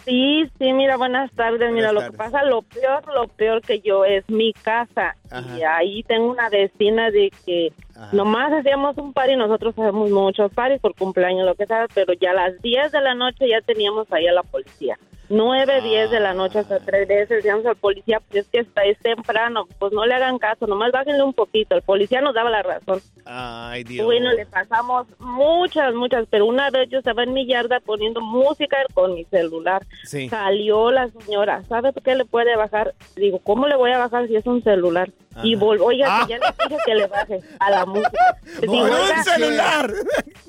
Sí, 0.05 0.51
sí, 0.59 0.73
mira, 0.73 0.97
buenas 0.97 1.31
tardes. 1.33 1.73
Mira, 1.73 1.93
lo 1.93 2.01
que 2.01 2.13
pasa, 2.13 2.43
lo 2.45 2.63
peor, 2.63 3.03
lo 3.15 3.29
peor 3.29 3.61
que 3.63 3.81
yo 3.81 4.05
es 4.05 4.29
mi 4.29 4.53
casa. 4.53 5.17
Ajá. 5.31 5.59
Y 5.59 5.63
ahí 5.63 6.03
tengo 6.05 6.31
una 6.31 6.49
vecina 6.49 7.11
de 7.11 7.31
que 7.45 7.73
Ajá. 7.95 8.11
nomás 8.13 8.53
hacíamos 8.53 8.97
un 8.99 9.13
party, 9.13 9.37
nosotros 9.37 9.75
hacemos 9.79 10.11
muchos 10.11 10.53
parties 10.53 10.81
por 10.81 10.95
cumpleaños, 10.95 11.47
lo 11.47 11.55
que 11.55 11.67
sea, 11.67 11.87
pero 11.95 12.13
ya 12.15 12.31
a 12.31 12.35
las 12.35 12.63
10 12.63 12.93
de 12.93 13.01
la 13.01 13.15
noche 13.15 13.49
ya 13.49 13.61
teníamos 13.61 14.11
ahí 14.13 14.27
a 14.27 14.33
la 14.33 14.43
policía. 14.43 14.99
9, 15.31 15.81
10 15.81 16.11
de 16.11 16.19
la 16.21 16.35
noche 16.35 16.59
hasta 16.59 16.81
tres 16.81 17.07
veces 17.07 17.29
decíamos 17.29 17.65
al 17.65 17.77
policía, 17.77 18.21
pues 18.21 18.45
es 18.45 18.51
que 18.51 18.59
está, 18.59 18.83
es 18.85 18.99
temprano, 18.99 19.67
pues 19.79 19.93
no 19.93 20.05
le 20.05 20.13
hagan 20.15 20.39
caso, 20.39 20.67
nomás 20.67 20.91
bájenle 20.91 21.23
un 21.23 21.33
poquito. 21.33 21.77
El 21.77 21.83
policía 21.83 22.21
nos 22.21 22.35
daba 22.35 22.51
la 22.51 22.63
razón. 22.63 23.01
Ay, 23.25 23.85
Dios. 23.85 24.05
Bueno, 24.05 24.33
le 24.33 24.45
pasamos 24.47 25.07
muchas, 25.21 25.95
muchas, 25.95 26.27
pero 26.29 26.47
una 26.47 26.69
vez 26.71 26.89
yo 26.91 26.99
estaba 26.99 27.23
en 27.23 27.33
mi 27.33 27.47
yarda 27.47 27.79
poniendo 27.81 28.21
música 28.21 28.77
con 28.93 29.15
mi 29.15 29.25
celular. 29.27 29.87
Sí. 30.05 30.29
Salió 30.29 30.91
la 30.91 31.09
señora, 31.09 31.63
¿sabe 31.69 31.93
por 31.93 32.03
qué 32.03 32.17
le 32.17 32.25
puede 32.25 32.57
bajar? 32.57 32.95
Digo, 33.15 33.39
¿cómo 33.39 33.69
le 33.69 33.77
voy 33.77 33.93
a 33.93 33.99
bajar 33.99 34.27
si 34.27 34.35
es 34.35 34.47
un 34.47 34.63
celular? 34.65 35.11
Y 35.45 35.55
Ajá. 35.55 35.65
vol 35.65 35.81
oiga, 35.81 36.07
Ah. 36.11 36.25
que 36.27 36.33
ya 36.33 36.39
le 36.39 36.47
dije 36.69 36.83
que 36.85 36.95
le 36.97 37.07
baje 37.07 37.41
a 37.61 37.71
la 37.71 37.87
música. 37.87 38.37
Le 38.61 38.67
¡Con 38.67 38.75
digo, 38.75 38.87
un 38.87 39.25
celular! 39.25 39.93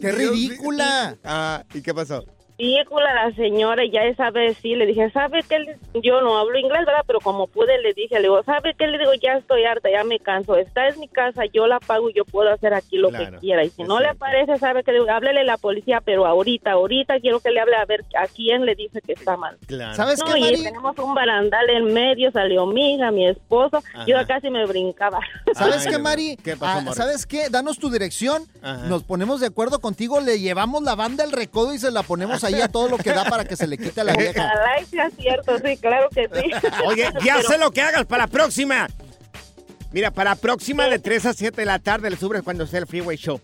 ¡Qué 0.01 0.11
ridícula! 0.11 1.17
Ah, 1.23 1.63
¿y 1.71 1.83
qué 1.83 1.93
pasó? 1.93 2.25
Ridícula 2.61 3.13
la 3.13 3.35
señora, 3.35 3.83
y 3.83 3.91
ya 3.91 4.03
esa 4.03 4.29
vez 4.31 4.57
sí, 4.61 4.75
le 4.75 4.85
dije, 4.85 5.09
¿sabe 5.11 5.41
qué? 5.47 5.59
Le- 5.59 5.77
Yo 6.01 6.21
no 6.21 6.37
hablo 6.37 6.57
inglés, 6.57 6.85
¿verdad? 6.85 7.03
Pero 7.07 7.19
como 7.19 7.47
pude, 7.47 7.77
le 7.81 7.93
dije, 7.93 8.15
le 8.15 8.21
digo, 8.23 8.43
¿sabe 8.43 8.73
qué? 8.77 8.87
Le 8.87 8.97
digo, 8.97 9.11
ya 9.21 9.33
estoy 9.33 9.65
harta, 9.65 9.89
ya 9.89 10.03
me 10.03 10.19
canso. 10.19 10.55
Esta 10.55 10.87
es 10.87 10.97
mi 10.97 11.07
casa, 11.07 11.43
yo 11.53 11.67
la 11.67 11.79
pago 11.79 12.09
y 12.09 12.13
yo 12.13 12.23
puedo 12.25 12.49
hacer 12.51 12.73
aquí 12.73 12.97
lo 12.97 13.09
Claro, 13.09 13.33
que 13.33 13.39
quiera. 13.39 13.63
Y 13.63 13.69
si 13.71 13.83
no 13.83 13.99
le 13.99 14.05
cierto. 14.05 14.19
parece, 14.19 14.57
¿sabe 14.59 14.83
qué? 14.83 14.91
Le 14.91 14.99
digo, 14.99 15.11
háblele 15.11 15.41
a 15.41 15.43
la 15.43 15.57
policía, 15.57 16.01
pero 16.03 16.25
ahorita, 16.25 16.71
ahorita 16.71 17.19
quiero 17.19 17.39
que 17.39 17.49
le 17.51 17.59
hable 17.59 17.75
a 17.75 17.85
ver 17.85 18.05
a 18.17 18.27
quién 18.27 18.65
le 18.65 18.75
dice 18.75 19.01
que 19.01 19.13
está 19.13 19.35
mal. 19.37 19.57
Claro. 19.67 19.95
¿Sabes 19.95 20.19
No, 20.19 20.25
qué, 20.33 20.39
y 20.39 20.41
Mari? 20.43 20.63
tenemos 20.63 20.97
un 20.99 21.13
barandal 21.15 21.69
en 21.69 21.93
medio, 21.93 22.31
salió 22.31 22.65
mi 22.67 22.95
hija, 22.95 23.11
mi 23.11 23.27
esposo, 23.27 23.81
yo 24.07 24.17
Ajá. 24.17 24.27
casi 24.27 24.49
me 24.49 24.65
brincaba. 24.65 25.19
¿Sabes 25.53 25.85
Ay, 25.87 25.93
qué, 25.93 25.97
Mari? 25.99 26.37
¿Qué 26.43 26.55
pasó, 26.55 26.89
Ah? 26.89 26.93
¿Sabes 26.93 27.25
qué? 27.25 27.49
Danos 27.49 27.77
tu 27.79 27.89
dirección. 27.89 28.43
Ajá. 28.61 28.85
Nos 28.87 29.03
ponemos 29.03 29.39
de 29.41 29.47
acuerdo 29.47 29.79
contigo, 29.79 30.19
le 30.21 30.39
llevamos 30.39 30.83
la 30.83 30.95
banda 30.95 31.23
al 31.23 31.31
recodo 31.31 31.73
y 31.73 31.79
se 31.79 31.91
la 31.91 32.03
ponemos 32.03 32.43
ahí 32.43 32.50
a 32.59 32.67
todo 32.67 32.89
lo 32.89 32.97
que 32.97 33.11
da 33.11 33.23
para 33.25 33.45
que 33.45 33.55
se 33.55 33.67
le 33.67 33.77
quite 33.77 34.01
a 34.01 34.03
la 34.03 34.13
vieja. 34.13 34.45
Ojalá 34.45 34.81
y 34.81 34.85
sea 34.85 35.09
cierto, 35.11 35.57
sí, 35.63 35.77
claro 35.77 36.09
que 36.09 36.27
sí. 36.33 36.51
Oye, 36.85 37.09
ya 37.23 37.35
Pero- 37.37 37.49
sé 37.49 37.57
lo 37.57 37.71
que 37.71 37.81
hagas 37.81 38.05
para 38.05 38.23
la 38.23 38.27
próxima. 38.27 38.87
Mira, 39.91 40.11
para 40.11 40.31
la 40.31 40.35
próxima 40.35 40.85
de 40.87 40.99
3 40.99 41.25
a 41.27 41.33
7 41.33 41.61
de 41.61 41.65
la 41.65 41.79
tarde 41.79 42.09
le 42.09 42.17
subes 42.17 42.41
cuando 42.43 42.65
sea 42.65 42.79
el 42.79 42.87
Freeway 42.87 43.17
Show. 43.17 43.39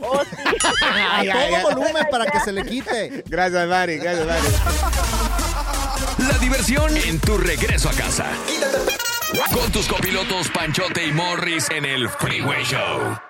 Oh, 0.00 0.22
sí. 0.24 0.36
A 0.82 1.22
todo 1.24 1.74
volumen 1.74 2.06
para 2.10 2.26
que 2.26 2.40
se 2.40 2.52
le 2.52 2.64
quite. 2.64 3.24
Gracias, 3.26 3.66
Mari. 3.68 3.98
Gracias, 3.98 4.26
Mari. 4.26 4.46
La 6.30 6.38
diversión 6.38 6.96
en 6.96 7.18
tu 7.20 7.36
regreso 7.38 7.88
a 7.88 7.92
casa. 7.92 8.26
Con 9.52 9.70
tus 9.72 9.86
copilotos 9.88 10.48
Panchote 10.50 11.06
y 11.06 11.12
Morris 11.12 11.68
en 11.70 11.84
el 11.84 12.08
Freeway 12.08 12.62
Show. 12.64 13.18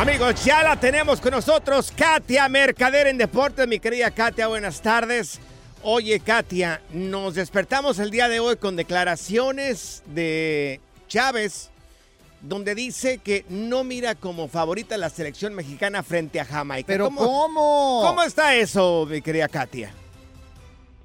Amigos, 0.00 0.42
ya 0.46 0.62
la 0.62 0.76
tenemos 0.76 1.20
con 1.20 1.32
nosotros, 1.32 1.92
Katia 1.94 2.48
Mercader 2.48 3.06
en 3.06 3.18
Deportes. 3.18 3.68
Mi 3.68 3.78
querida 3.78 4.10
Katia, 4.10 4.46
buenas 4.46 4.80
tardes. 4.80 5.38
Oye, 5.82 6.20
Katia, 6.20 6.80
nos 6.90 7.34
despertamos 7.34 7.98
el 7.98 8.10
día 8.10 8.30
de 8.30 8.40
hoy 8.40 8.56
con 8.56 8.76
declaraciones 8.76 10.02
de 10.06 10.80
Chávez, 11.06 11.70
donde 12.40 12.74
dice 12.74 13.18
que 13.18 13.44
no 13.50 13.84
mira 13.84 14.14
como 14.14 14.48
favorita 14.48 14.96
la 14.96 15.10
selección 15.10 15.52
mexicana 15.52 16.02
frente 16.02 16.40
a 16.40 16.46
Jamaica. 16.46 16.86
¿Pero 16.86 17.10
cómo? 17.10 18.00
¿Cómo 18.02 18.22
está 18.22 18.54
eso, 18.54 19.04
mi 19.04 19.20
querida 19.20 19.48
Katia? 19.48 19.92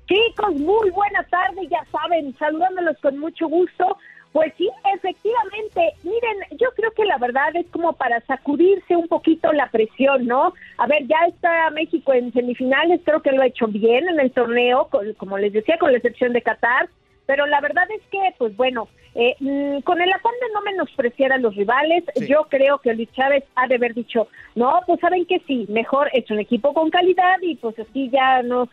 Chicos, 0.07 0.55
muy 0.55 0.89
buena 0.91 1.21
tarde, 1.23 1.67
ya 1.69 1.85
saben, 1.91 2.33
saludándolos 2.39 2.95
con 3.01 3.17
mucho 3.17 3.49
gusto. 3.49 3.97
Pues 4.36 4.51
sí, 4.58 4.70
efectivamente, 4.94 5.94
miren, 6.04 6.60
yo 6.60 6.68
creo 6.75 6.92
que 6.92 7.06
la 7.06 7.18
verdad 7.18 7.56
es 7.56 7.65
como 7.68 7.94
para 7.94 8.20
sacudirse 8.25 8.94
un 8.94 9.08
poquito 9.08 9.54
la 9.54 9.70
presión, 9.72 10.25
¿no? 10.25 10.54
A 10.77 10.88
ver, 10.88 11.08
ya 11.08 11.25
está 11.30 11.70
México 11.70 12.12
en 12.13 12.34
semifinales, 12.34 13.00
creo 13.06 13.22
que 13.22 13.32
lo 13.32 13.44
ha 13.44 13.48
hecho 13.48 13.68
bien 13.68 14.10
en 14.10 14.20
el 14.20 14.32
torneo, 14.32 14.89
como 15.15 15.38
les 15.38 15.54
decía, 15.54 15.77
con 15.77 15.94
la 15.94 16.00
excepción 16.00 16.34
de 16.34 16.42
Qatar, 16.42 16.89
pero 17.25 17.46
la 17.46 17.62
verdad 17.62 17.86
es 17.96 18.01
que, 18.12 18.20
pues 18.38 18.54
bueno, 18.58 18.89
eh, 19.15 19.38
mm, 19.39 19.80
con 19.84 20.01
el 20.01 20.12
afán 20.12 20.34
de 20.42 20.54
no 20.54 20.62
menospreciar 20.63 21.32
a 21.32 21.38
los 21.38 21.56
rivales, 21.56 22.04
yo 22.27 22.46
creo 22.50 22.80
que 22.80 22.94
Luis 22.94 23.10
Chávez 23.13 23.46
ha 23.56 23.68
de 23.68 23.75
haber 23.75 23.94
dicho, 23.94 24.27
no, 24.54 24.82
pues 24.86 25.00
saben 25.00 25.25
que 25.25 25.39
sí, 25.48 25.65
mejor 25.70 26.10
es 26.12 26.30
un 26.30 26.39
equipo 26.39 26.74
con 26.74 26.89
calidad 26.89 27.38
y 27.42 27.56
pues 27.56 27.80
así 27.80 28.10
ya 28.10 28.44
no, 28.44 28.68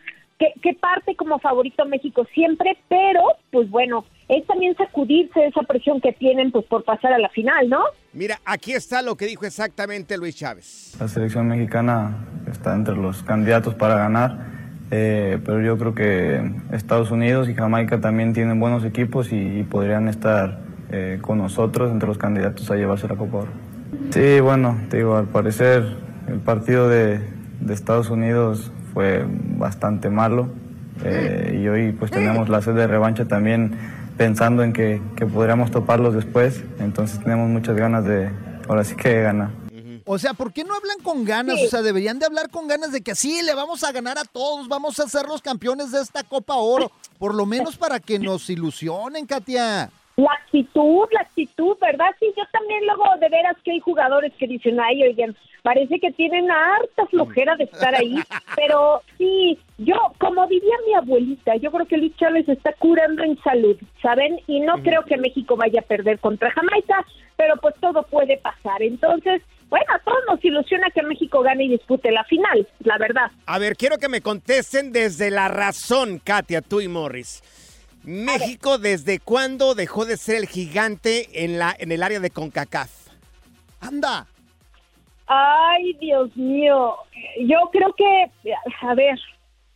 que, 0.61 0.73
parte 0.73 1.15
como 1.15 1.39
favorito 1.39 1.85
México 1.85 2.25
siempre, 2.33 2.77
pero 2.87 3.21
pues 3.51 3.69
bueno, 3.69 4.05
es 4.27 4.45
también 4.47 4.75
sacudirse 4.75 5.39
de 5.39 5.47
esa 5.47 5.61
presión 5.61 6.01
que 6.01 6.13
tienen 6.13 6.51
pues 6.51 6.65
por 6.65 6.83
pasar 6.83 7.13
a 7.13 7.19
la 7.19 7.29
final, 7.29 7.69
¿no? 7.69 7.81
Mira, 8.13 8.39
aquí 8.45 8.73
está 8.73 9.01
lo 9.01 9.15
que 9.15 9.25
dijo 9.25 9.45
exactamente 9.45 10.17
Luis 10.17 10.35
Chávez. 10.35 10.95
La 10.99 11.07
selección 11.07 11.47
mexicana 11.47 12.25
está 12.51 12.75
entre 12.75 12.95
los 12.95 13.23
candidatos 13.23 13.73
para 13.75 13.95
ganar, 13.95 14.37
eh, 14.91 15.39
pero 15.43 15.61
yo 15.61 15.77
creo 15.77 15.95
que 15.95 16.51
Estados 16.71 17.11
Unidos 17.11 17.49
y 17.49 17.55
Jamaica 17.55 17.99
también 18.01 18.33
tienen 18.33 18.59
buenos 18.59 18.85
equipos 18.85 19.31
y, 19.31 19.63
podrían 19.63 20.07
estar 20.07 20.59
eh, 20.91 21.17
con 21.21 21.39
nosotros 21.39 21.91
entre 21.91 22.07
los 22.07 22.17
candidatos 22.17 22.69
a 22.69 22.75
llevarse 22.75 23.07
la 23.07 23.15
Copa 23.15 23.37
Oro. 23.39 23.51
Sí, 24.11 24.39
bueno, 24.39 24.77
te 24.89 24.97
digo, 24.97 25.17
al 25.17 25.27
parecer 25.27 25.83
el 26.27 26.39
partido 26.39 26.89
de, 26.89 27.19
de 27.59 27.73
Estados 27.73 28.09
Unidos 28.09 28.71
fue 28.93 29.25
bastante 29.57 30.09
malo 30.09 30.49
eh, 31.03 31.59
y 31.61 31.67
hoy 31.67 31.91
pues 31.93 32.11
tenemos 32.11 32.49
la 32.49 32.61
sed 32.61 32.75
de 32.75 32.87
revancha 32.87 33.25
también 33.25 33.71
pensando 34.17 34.63
en 34.63 34.73
que, 34.73 35.01
que 35.15 35.25
podríamos 35.25 35.71
toparlos 35.71 36.13
después, 36.13 36.63
entonces 36.79 37.19
tenemos 37.19 37.49
muchas 37.49 37.75
ganas 37.75 38.05
de, 38.05 38.29
ahora 38.67 38.83
sí 38.83 38.95
que 38.95 39.21
ganar. 39.21 39.63
O 40.05 40.19
sea, 40.19 40.33
¿por 40.33 40.51
qué 40.51 40.63
no 40.65 40.75
hablan 40.75 40.99
con 41.01 41.23
ganas? 41.23 41.61
O 41.61 41.69
sea, 41.69 41.81
deberían 41.81 42.19
de 42.19 42.25
hablar 42.25 42.49
con 42.49 42.67
ganas 42.67 42.91
de 42.91 43.01
que 43.01 43.15
sí, 43.15 43.41
le 43.41 43.53
vamos 43.53 43.83
a 43.83 43.91
ganar 43.91 44.17
a 44.17 44.25
todos, 44.25 44.67
vamos 44.67 44.99
a 44.99 45.07
ser 45.07 45.27
los 45.27 45.41
campeones 45.41 45.91
de 45.91 46.01
esta 46.01 46.23
Copa 46.23 46.55
Oro, 46.55 46.91
por 47.17 47.33
lo 47.33 47.45
menos 47.45 47.77
para 47.77 47.99
que 47.99 48.19
nos 48.19 48.49
ilusionen, 48.49 49.25
Katia. 49.25 49.89
La 50.15 50.31
actitud, 50.43 51.07
la 51.11 51.21
actitud, 51.21 51.75
¿verdad? 51.81 52.11
Sí, 52.19 52.27
yo 52.37 52.43
también 52.51 52.85
luego 52.85 53.03
de 53.19 53.29
veras 53.29 53.57
que 53.63 53.71
hay 53.71 53.79
jugadores 53.79 54.31
que 54.37 54.47
dicen, 54.47 54.79
ay, 54.79 55.03
oigan, 55.03 55.35
parece 55.63 55.99
que 55.99 56.11
tienen 56.11 56.51
harta 56.51 57.05
flojera 57.07 57.55
de 57.55 57.63
estar 57.63 57.95
ahí, 57.95 58.15
pero 58.55 59.01
sí, 59.17 59.57
yo, 59.79 59.95
como 60.19 60.45
diría 60.47 60.75
mi 60.85 60.93
abuelita, 60.93 61.55
yo 61.55 61.71
creo 61.71 61.87
que 61.87 61.97
Luis 61.97 62.15
Chávez 62.17 62.47
está 62.47 62.73
curando 62.73 63.23
en 63.23 63.41
salud, 63.41 63.75
¿saben? 64.01 64.39
Y 64.45 64.59
no 64.59 64.83
creo 64.83 65.03
que 65.03 65.17
México 65.17 65.55
vaya 65.55 65.79
a 65.79 65.87
perder 65.87 66.19
contra 66.19 66.51
Jamaica, 66.51 67.05
pero 67.35 67.55
pues 67.57 67.73
todo 67.79 68.03
puede 68.03 68.37
pasar. 68.37 68.83
Entonces, 68.83 69.41
bueno, 69.69 69.85
a 69.95 69.99
todos 69.99 70.19
nos 70.27 70.45
ilusiona 70.45 70.91
que 70.91 71.01
México 71.01 71.41
gane 71.41 71.63
y 71.63 71.69
dispute 71.69 72.11
la 72.11 72.23
final, 72.25 72.67
la 72.83 72.99
verdad. 72.99 73.31
A 73.47 73.57
ver, 73.57 73.75
quiero 73.75 73.97
que 73.97 74.09
me 74.09 74.21
contesten 74.21 74.91
desde 74.91 75.31
la 75.31 75.47
razón, 75.47 76.19
Katia, 76.23 76.61
tú 76.61 76.81
y 76.81 76.87
Morris. 76.87 77.41
México, 78.03 78.77
¿desde 78.77 79.19
cuándo 79.19 79.75
dejó 79.75 80.05
de 80.05 80.17
ser 80.17 80.35
el 80.35 80.47
gigante 80.47 81.43
en, 81.43 81.57
la, 81.57 81.75
en 81.77 81.91
el 81.91 82.03
área 82.03 82.19
de 82.19 82.29
CONCACAF? 82.29 82.91
¡Anda! 83.79 84.27
Ay, 85.27 85.93
Dios 85.93 86.35
mío. 86.35 86.95
Yo 87.41 87.57
creo 87.71 87.93
que, 87.93 88.31
a 88.81 88.93
ver, 88.93 89.19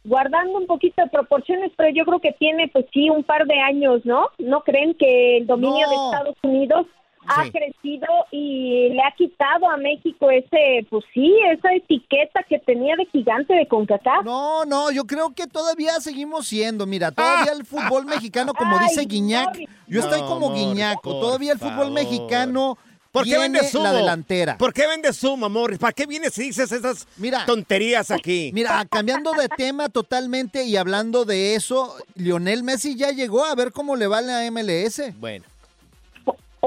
guardando 0.03 0.57
un 0.57 0.67
poquito 0.67 1.01
de 1.01 1.10
proporciones, 1.10 1.72
pero 1.75 1.89
yo 1.93 2.05
creo 2.05 2.19
que 2.19 2.34
tiene, 2.34 2.67
pues 2.67 2.86
sí, 2.93 3.10
un 3.10 3.24
par 3.24 3.46
de 3.46 3.60
años, 3.60 4.05
¿no? 4.05 4.29
¿No 4.39 4.62
creen 4.62 4.93
que 4.96 5.38
el 5.38 5.48
dominio 5.48 5.88
de 5.88 5.96
Estados 5.96 6.36
Unidos 6.43 6.86
ha 7.27 7.50
crecido 7.50 8.07
y 8.31 8.89
le 8.89 9.01
ha 9.01 9.13
quitado 9.17 9.69
a 9.69 9.77
México 9.77 10.29
ese, 10.29 10.86
pues 10.89 11.03
sí, 11.13 11.34
esa 11.51 11.74
etiqueta 11.74 12.43
que 12.48 12.60
tenía 12.60 12.96
de 12.96 13.05
gigante 13.05 13.53
de 13.53 13.67
CONCACAF. 13.67 14.24
No, 14.24 14.65
no, 14.65 14.91
yo 14.91 15.05
creo 15.05 15.34
que 15.34 15.48
todavía 15.48 15.93
seguimos 16.00 16.48
siendo, 16.48 16.86
mira, 16.86 17.12
todavía 17.12 17.51
el 17.51 17.65
fútbol 17.65 18.05
mexicano, 18.05 18.53
como 18.53 18.79
dice 18.79 19.05
Guiñac, 19.05 19.57
yo 19.88 20.01
estoy 20.01 20.22
como 20.22 20.53
Guiñaco, 20.53 21.19
todavía 21.19 21.53
el 21.53 21.60
fútbol 21.60 21.91
mexicano 21.91 22.77
¿Por 23.17 23.25
qué 23.25 23.38
vende 23.38 23.67
sumo? 23.67 23.84
la 23.84 23.93
delantera. 23.93 24.57
¿Por 24.57 24.74
qué 24.74 24.88
vende 24.88 25.13
sumo, 25.13 25.50
Morris? 25.50 25.79
¿Para 25.79 25.93
qué 25.93 26.05
vienes 26.05 26.34
si 26.34 26.43
dices 26.43 26.71
esas 26.71 27.08
tonterías 27.45 28.12
aquí? 28.12 28.51
Mira, 28.54 28.86
cambiando 28.86 29.34
de 29.34 29.49
tema 29.49 29.89
totalmente 29.89 30.65
y 30.65 30.78
hablando 30.78 31.25
de 31.25 31.56
eso, 31.56 31.95
Lionel 32.15 32.63
Messi 32.63 32.95
ya 32.95 33.12
llegó 33.12 33.45
a 33.45 33.56
ver 33.56 33.71
cómo 33.71 33.95
le 33.95 34.08
va 34.08 34.21
la 34.21 34.49
MLS. 34.51 35.01
Bueno. 35.19 35.45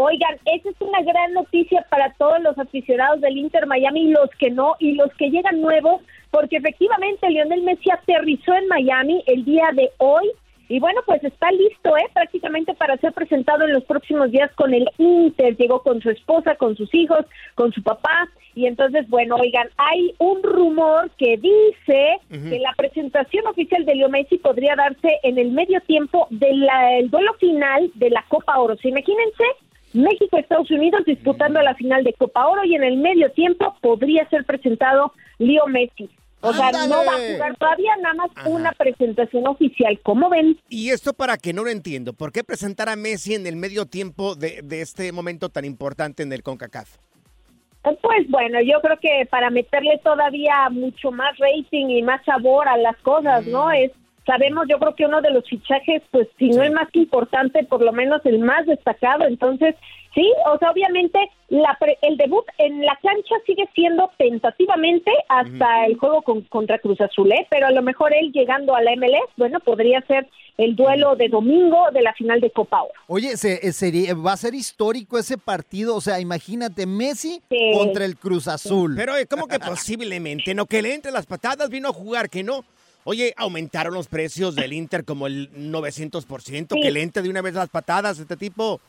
Oigan, 0.03 0.39
esa 0.47 0.71
es 0.71 0.81
una 0.81 1.03
gran 1.03 1.35
noticia 1.35 1.85
para 1.91 2.13
todos 2.15 2.41
los 2.41 2.59
aficionados 2.59 3.21
del 3.21 3.37
Inter 3.37 3.67
Miami 3.67 4.05
y 4.05 4.13
los 4.13 4.31
que 4.39 4.51
no, 4.51 4.75
y 4.79 4.93
los 4.93 5.13
que 5.15 5.29
llegan 5.29 5.61
nuevos, 5.61 6.01
porque 6.31 6.57
efectivamente 6.57 7.29
Lionel 7.29 7.63
Messi 7.63 7.91
aterrizó 7.91 8.55
en 8.55 8.67
Miami 8.69 9.23
el 9.27 9.45
día 9.45 9.71
de 9.75 9.91
hoy 9.99 10.31
y 10.71 10.79
bueno, 10.79 11.01
pues 11.05 11.23
está 11.25 11.51
listo, 11.51 11.97
¿eh? 11.97 12.09
Prácticamente 12.15 12.75
para 12.75 12.97
ser 12.99 13.13
presentado 13.13 13.65
en 13.65 13.73
los 13.73 13.83
próximos 13.85 14.31
días 14.31 14.53
con 14.55 14.73
el 14.73 14.89
Inter. 14.99 15.57
Llegó 15.57 15.83
con 15.83 16.01
su 16.01 16.11
esposa, 16.11 16.55
con 16.55 16.77
sus 16.77 16.95
hijos, 16.95 17.27
con 17.57 17.73
su 17.73 17.83
papá. 17.83 18.29
Y 18.55 18.67
entonces, 18.67 19.09
bueno, 19.09 19.35
oigan, 19.35 19.69
hay 19.79 20.15
un 20.19 20.41
rumor 20.45 21.11
que 21.19 21.37
dice 21.39 22.21
que 22.31 22.61
la 22.61 22.73
presentación 22.77 23.49
oficial 23.49 23.85
de 23.85 23.97
Leo 23.97 24.09
Messi 24.09 24.39
podría 24.39 24.77
darse 24.77 25.19
en 25.25 25.39
el 25.39 25.51
medio 25.51 25.81
tiempo 25.81 26.29
del 26.31 26.69
duelo 27.11 27.35
final 27.41 27.91
de 27.97 28.11
la 28.11 28.25
Copa 28.29 28.57
Oro. 28.57 28.77
imagínense 28.85 29.45
México-Estados 29.93 30.71
Unidos 30.71 31.03
disputando 31.07 31.61
la 31.63 31.75
final 31.75 32.05
de 32.05 32.13
Copa 32.15 32.47
Oro 32.47 32.65
y 32.65 32.75
en 32.75 32.85
el 32.85 32.97
medio 32.97 33.31
tiempo 33.33 33.75
podría 33.81 34.29
ser 34.29 34.45
presentado 34.45 35.13
Leo 35.39 35.67
Messi. 35.67 36.09
O 36.43 36.55
sea, 36.55 36.71
no 36.89 37.05
va 37.05 37.17
a 37.17 37.33
jugar 37.33 37.57
todavía 37.59 37.97
nada 38.01 38.15
más 38.15 38.31
una 38.47 38.73
presentación 38.73 39.47
oficial. 39.47 40.01
¿Cómo 40.03 40.31
ven? 40.31 40.59
Y 40.71 40.91
esto 40.91 41.13
para 41.13 41.37
que 41.37 41.53
no 41.53 41.65
lo 41.65 41.71
entiendo. 41.71 42.15
¿Por 42.15 42.33
qué 42.33 42.45
presentar 42.45 42.89
a 42.89 42.97
Messi 42.97 43.35
en 43.35 43.47
el 43.47 43.57
medio 43.57 43.85
tiempo 43.85 44.35
de, 44.35 44.63
este 44.71 45.13
momento 45.13 45.51
tan 45.51 45.67
importante 45.67 46.23
en 46.23 46.33
el 46.33 46.43
CONCACAF? 46.43 46.97
Pues 47.83 48.29
bueno, 48.29 48.61
yo 48.61 48.81
creo 48.81 48.99
que 49.01 49.27
para 49.31 49.51
meterle 49.51 49.99
todavía 50.03 50.69
mucho 50.71 51.11
más 51.11 51.37
rating 51.39 51.87
y 51.89 52.03
más 52.03 52.25
sabor 52.25 52.69
a 52.69 52.77
las 52.77 52.97
cosas, 52.99 53.47
¿no? 53.47 53.69
Mm. 53.69 53.75
Es 53.75 53.93
sabemos, 54.31 54.67
yo 54.69 54.79
creo 54.79 54.95
que 54.95 55.07
uno 55.07 55.21
de 55.21 55.33
los 55.33 55.45
fichajes, 55.49 56.03
pues 56.13 56.29
si 56.39 56.51
no 56.51 56.63
es 56.63 56.73
más 56.73 56.89
importante, 56.93 57.65
por 57.65 57.83
lo 57.83 57.93
menos 57.93 58.25
el 58.25 58.39
más 58.39 58.65
destacado. 58.65 59.25
Entonces, 59.25 59.75
Sí, 60.15 60.29
o 60.53 60.59
sea, 60.59 60.73
obviamente 60.73 61.19
la 61.49 61.79
el 62.03 62.17
debut 62.17 62.45
en 62.59 62.85
la 62.85 62.99
cancha 63.01 63.37
sigue 63.47 63.69
siendo 63.75 64.11
tentativamente 64.19 65.11
hasta 65.29 65.87
el 65.87 65.97
juego 65.99 66.23
con, 66.23 66.43
contra 66.43 66.81
Cruz 66.81 67.01
Azul, 67.01 67.31
¿eh? 67.31 67.47
pero 67.49 67.69
a 67.69 67.71
lo 67.71 67.81
mejor 67.83 68.13
él 68.13 68.33
llegando 68.33 68.75
a 68.75 68.83
la 68.83 68.97
MLS, 68.97 69.31
bueno, 69.37 69.61
podría 69.61 70.01
ser 70.03 70.29
el 70.59 70.75
duelo 70.75 71.15
de 71.15 71.29
domingo 71.29 71.91
de 71.93 72.03
la 72.03 72.13
final 72.15 72.41
de 72.41 72.51
Copa 72.51 72.83
Oro. 72.83 72.93
Oye, 73.07 73.37
se, 73.37 73.67
eh, 73.67 73.73
sería, 73.73 74.15
va 74.15 74.33
a 74.33 74.37
ser 74.37 74.55
histórico 74.55 75.17
ese 75.17 75.39
partido, 75.39 75.95
o 75.95 76.01
sea, 76.01 76.19
imagínate 76.19 76.87
Messi 76.87 77.41
contra 77.73 78.05
el 78.05 78.17
Cruz 78.17 78.49
Azul. 78.49 78.95
Pero 78.97 79.17
eh, 79.17 79.27
¿cómo 79.27 79.47
que 79.47 79.61
posiblemente? 79.61 80.55
No, 80.55 80.67
que 80.67 80.83
le 80.83 80.93
entre 80.93 81.13
las 81.13 81.27
patadas, 81.27 81.71
vino 81.71 81.89
a 81.89 81.93
jugar, 81.93 82.29
que 82.29 82.43
no. 82.43 82.65
Oye, 83.05 83.33
aumentaron 83.37 83.95
los 83.95 84.09
precios 84.09 84.55
del 84.55 84.73
Inter 84.73 85.05
como 85.05 85.27
el 85.27 85.51
900%, 85.53 86.81
que 86.81 86.91
le 86.91 87.03
entre 87.03 87.23
de 87.23 87.31
una 87.31 87.43
vez 87.43 87.55
las 87.55 87.69
patadas 87.69 88.19
este 88.19 88.37
tipo. 88.37 88.81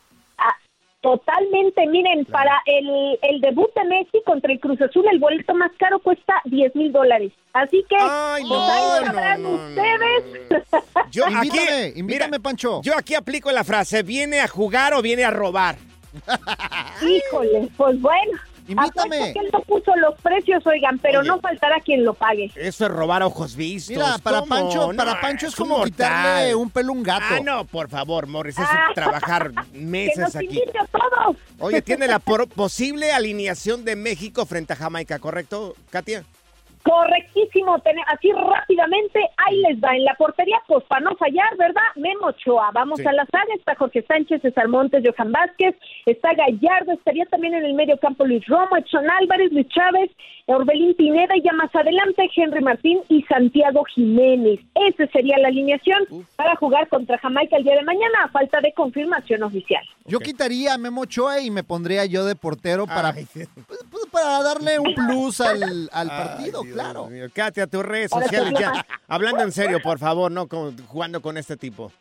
Totalmente, 1.02 1.88
miren, 1.88 2.26
para 2.26 2.62
el, 2.67 3.17
el 3.24 3.41
debut 3.41 3.74
de 3.74 3.84
Messi 3.86 4.21
contra 4.24 4.54
el 4.54 4.60
Cruz 4.60 4.80
Azul, 4.82 5.04
el 5.12 5.17
boleto 5.17 5.56
más 5.56 5.71
caro 5.80 5.97
cuesta 6.00 6.36
10 6.45 6.76
mil 6.76 6.91
dólares. 6.91 7.32
Así 7.54 7.84
que, 7.89 7.95
Ay, 8.00 8.43
pues 8.47 9.39
no, 9.39 9.50
ustedes. 9.50 10.63
Yo 11.10 11.28
invítame, 11.28 11.93
invítame, 11.95 12.39
Pancho. 12.39 12.82
Yo 12.84 12.95
aquí 12.95 13.15
aplico 13.15 13.52
la 13.52 13.63
frase, 13.63 14.04
¿viene 14.04 14.41
a 14.41 14.47
jugar 14.47 14.93
o 14.93 15.02
viene 15.02 15.24
a 15.24 15.32
robar? 15.32 15.78
Híjole, 17.02 17.67
pues 17.76 18.00
bueno, 18.00 18.39
Invítame. 18.67 19.34
Que 19.34 19.39
él 19.39 19.50
no 19.52 19.60
puso 19.62 19.95
los 19.95 20.19
precios, 20.21 20.65
oigan, 20.65 20.97
pero 21.00 21.19
Oye. 21.19 21.28
no 21.28 21.39
faltará 21.39 21.80
quien 21.82 22.04
lo 22.06 22.13
pague. 22.13 22.52
Eso 22.56 22.86
es 22.86 22.91
robar 22.91 23.24
ojos 23.24 23.56
vistos. 23.56 23.95
Mira, 23.97 24.17
para 24.19 24.39
¿Cómo? 24.41 24.50
Pancho, 24.50 24.91
No, 24.93 24.97
para 24.97 25.19
Pancho 25.21 25.47
es 25.47 25.54
un 25.60 25.65
como 25.65 25.78
mortal. 25.80 25.91
quitarle 25.91 26.56
un 26.56 26.69
pelo 26.69 26.89
a 26.89 26.95
un 26.95 27.04
gato. 27.04 27.26
Ah, 27.32 27.39
no, 27.43 27.65
por 27.65 27.89
favor, 27.89 28.28
Morris, 28.28 28.58
es 28.60 28.65
Ah. 28.69 28.89
trabajar 28.95 29.52
Que 29.74 29.78
meses 29.80 30.17
nos 30.19 30.36
aquí. 30.36 30.62
a 30.80 30.86
todos. 30.88 31.38
Oye, 31.60 31.82
tiene 31.82 32.08
la 32.08 32.19
por- 32.19 32.47
posible 32.47 33.12
alineación 33.12 33.84
de 33.86 33.95
México 33.95 34.45
frente 34.45 34.74
a 34.74 34.76
Jamaica, 34.76 35.19
¿correcto, 35.19 35.76
Katia? 35.89 36.24
Correctísimo, 36.84 37.76
así 38.08 38.32
rápidamente, 38.32 39.20
ahí 39.38 39.62
les 39.62 39.80
va. 39.84 39.96
En 39.96 40.04
la 40.04 40.15
portería, 40.15 40.62
pues 40.67 40.84
para 40.86 41.02
no 41.02 41.15
fallar, 41.15 41.56
¿verdad? 41.58 41.82
Memo 41.96 42.28
Ochoa. 42.28 42.72
Vamos 42.74 43.00
Sí. 43.00 43.08
a 43.08 43.13
la 43.13 43.26
saga, 43.26 43.54
está 43.56 43.76
Jorge 43.76 44.02
Sánchez, 44.04 44.41
César 44.41 44.67
Montes, 44.67 45.04
Johan 45.06 45.32
Vázquez, 45.32 45.76
está 46.06 46.34
Gallardo, 46.34 46.94
estaría 46.94 47.26
también 47.26 47.54
en 47.54 47.65
el 47.65 47.74
medio 47.74 47.98
campo 47.98 48.26
Luis 48.26 48.46
Romo, 48.48 48.78
Edson 48.78 49.10
Álvarez, 49.10 49.52
Luis 49.52 49.67
Chávez, 49.70 50.10
Orbelín 50.48 50.96
Pineda 50.96 51.36
y 51.38 51.41
ya 51.41 51.54
más 51.54 51.74
adelante 51.76 52.30
Henry 52.36 52.62
Martín 52.62 53.00
y 53.10 53.22
Santiago 53.24 53.84
Jiménez. 53.86 54.60
Esa 54.76 55.08
sería 55.08 55.38
la 55.38 55.50
alineación 55.50 56.04
para 56.36 56.56
jugar 56.56 56.88
contra 56.88 57.17
Jamaica 57.20 57.58
el 57.58 57.63
día 57.63 57.76
de 57.76 57.84
mañana, 57.84 58.24
a 58.24 58.30
falta 58.30 58.60
de 58.60 58.74
confirmación 58.74 59.44
oficial. 59.44 59.84
Yo 60.06 60.20
quitaría 60.20 60.74
a 60.74 60.78
Memo 60.78 61.02
Ochoa 61.02 61.40
y 61.42 61.52
me 61.52 61.64
pondría 61.64 62.06
yo 62.06 62.26
de 62.26 62.36
portero 62.36 62.86
para, 62.88 63.10
Ay, 63.10 63.28
pues, 63.34 63.48
pues, 63.90 64.06
para 64.12 64.42
darle 64.44 64.80
un 64.80 64.94
plus 64.96 65.40
al, 65.42 65.90
al 65.92 66.10
Ay, 66.12 66.18
partido, 66.18 66.64
Dios 66.64 66.74
claro. 66.74 67.08
mío. 67.08 67.28
Katia, 67.34 67.68
tus 67.68 67.84
redes 67.84 68.10
sociales 68.12 68.54
ya. 68.60 68.86
Hablando 69.08 69.44
en 69.44 69.52
serio, 69.52 69.80
por 69.82 70.00
favor, 70.00 70.32
no 70.32 70.48
con- 70.48 70.76
jugando 70.88 71.22
con 71.22 71.38
este 71.38 71.56
tipo. 71.58 71.92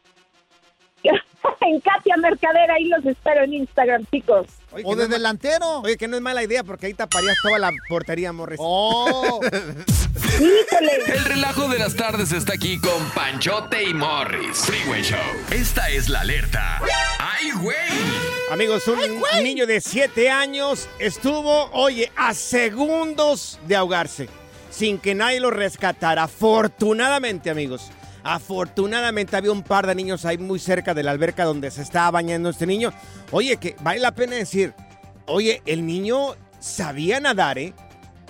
en 1.61 1.81
Katia 1.81 2.17
Mercader, 2.17 2.71
ahí 2.71 2.85
los 2.87 3.05
espero 3.07 3.45
en 3.45 3.55
Instagram, 3.55 4.05
chicos. 4.11 4.47
Oye, 4.73 4.85
O 4.87 4.95
no 4.95 5.03
de 5.03 5.09
delantero. 5.09 5.81
Oye, 5.81 5.97
que 5.97 6.07
no 6.07 6.17
es 6.17 6.23
mala 6.23 6.43
idea 6.45 6.63
porque 6.63 6.87
ahí 6.87 6.95
taparías 6.95 7.37
toda 7.43 7.59
la 7.59 7.73
portería, 7.89 8.33
Morris. 8.33 8.59
Oh, 8.63 9.41
Híjole. 9.45 10.93
El 11.07 11.25
relajo 11.25 11.69
de 11.69 11.79
las 11.79 11.95
tardes 11.97 12.33
está 12.33 12.55
aquí 12.55 12.79
con 12.81 13.11
Panchote 13.11 13.83
y 13.83 13.95
Morris. 13.95 14.59
Freeway 14.59 15.03
Show. 15.03 15.19
Esta 15.51 15.89
es 15.91 16.09
la 16.09 16.21
alerta. 16.21 16.81
¡Ay, 17.19 17.51
güey! 17.61 17.77
Amigos, 18.51 18.87
un 18.89 18.99
niño 19.43 19.67
de 19.67 19.81
7 19.81 20.31
años 20.31 20.89
estuvo, 20.99 21.71
oye, 21.73 22.11
a 22.17 22.35
segundos 22.35 23.59
de 23.67 23.77
ahogarse, 23.77 24.29
sin 24.71 24.99
que 24.99 25.15
nadie 25.15 25.41
lo 25.41 25.51
rescatara. 25.51 26.25
Afortunadamente, 26.25 27.51
amigos, 27.51 27.91
afortunadamente 28.23 29.37
había 29.37 29.53
un 29.53 29.63
par 29.63 29.87
de 29.87 29.95
niños 29.95 30.25
ahí 30.25 30.39
muy 30.39 30.59
cerca 30.59 30.95
de 30.95 31.03
la 31.03 31.11
alberca 31.11 31.45
donde 31.45 31.71
se 31.71 31.83
estaba 31.83 32.11
bañando 32.11 32.51
este 32.51 32.67
niño. 32.67 32.93
Oye, 33.31 33.57
que 33.57 33.77
vale 33.83 34.01
la 34.01 34.15
pena 34.15 34.37
decir, 34.37 34.75
oye, 35.27 35.63
el 35.67 35.87
niño 35.87 36.37
sabía 36.59 37.21
nadar, 37.21 37.59
¿eh? 37.59 37.73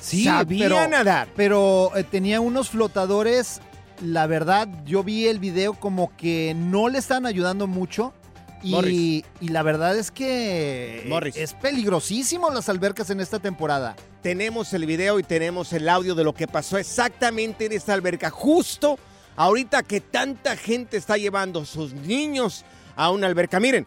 sí, 0.00 0.24
sabía 0.24 0.68
pero, 0.68 0.88
nadar. 0.88 1.28
pero 1.36 1.92
eh, 1.96 2.04
tenía 2.04 2.40
unos 2.40 2.70
flotadores. 2.70 3.60
La 4.02 4.26
verdad, 4.26 4.66
yo 4.86 5.04
vi 5.04 5.26
el 5.26 5.38
video 5.38 5.74
como 5.74 6.16
que 6.16 6.54
no 6.56 6.88
le 6.88 6.98
están 6.98 7.26
ayudando 7.26 7.66
mucho. 7.66 8.14
Y, 8.62 9.24
y 9.40 9.48
la 9.48 9.62
verdad 9.62 9.96
es 9.96 10.10
que 10.10 11.06
Morris. 11.08 11.34
es 11.34 11.54
peligrosísimo 11.54 12.50
las 12.50 12.68
albercas 12.68 13.08
en 13.08 13.20
esta 13.20 13.38
temporada. 13.38 13.96
tenemos 14.20 14.74
el 14.74 14.84
video 14.84 15.18
y 15.18 15.22
tenemos 15.22 15.72
el 15.72 15.88
audio 15.88 16.14
de 16.14 16.24
lo 16.24 16.34
que 16.34 16.46
pasó 16.46 16.76
exactamente 16.76 17.64
en 17.64 17.72
esta 17.72 17.94
alberca, 17.94 18.28
justo 18.28 18.98
ahorita 19.36 19.82
que 19.82 20.00
tanta 20.00 20.56
gente 20.56 20.96
está 20.96 21.16
llevando 21.16 21.64
sus 21.64 21.92
niños 21.94 22.64
a 22.96 23.10
una 23.10 23.26
alberca. 23.26 23.60
Miren, 23.60 23.86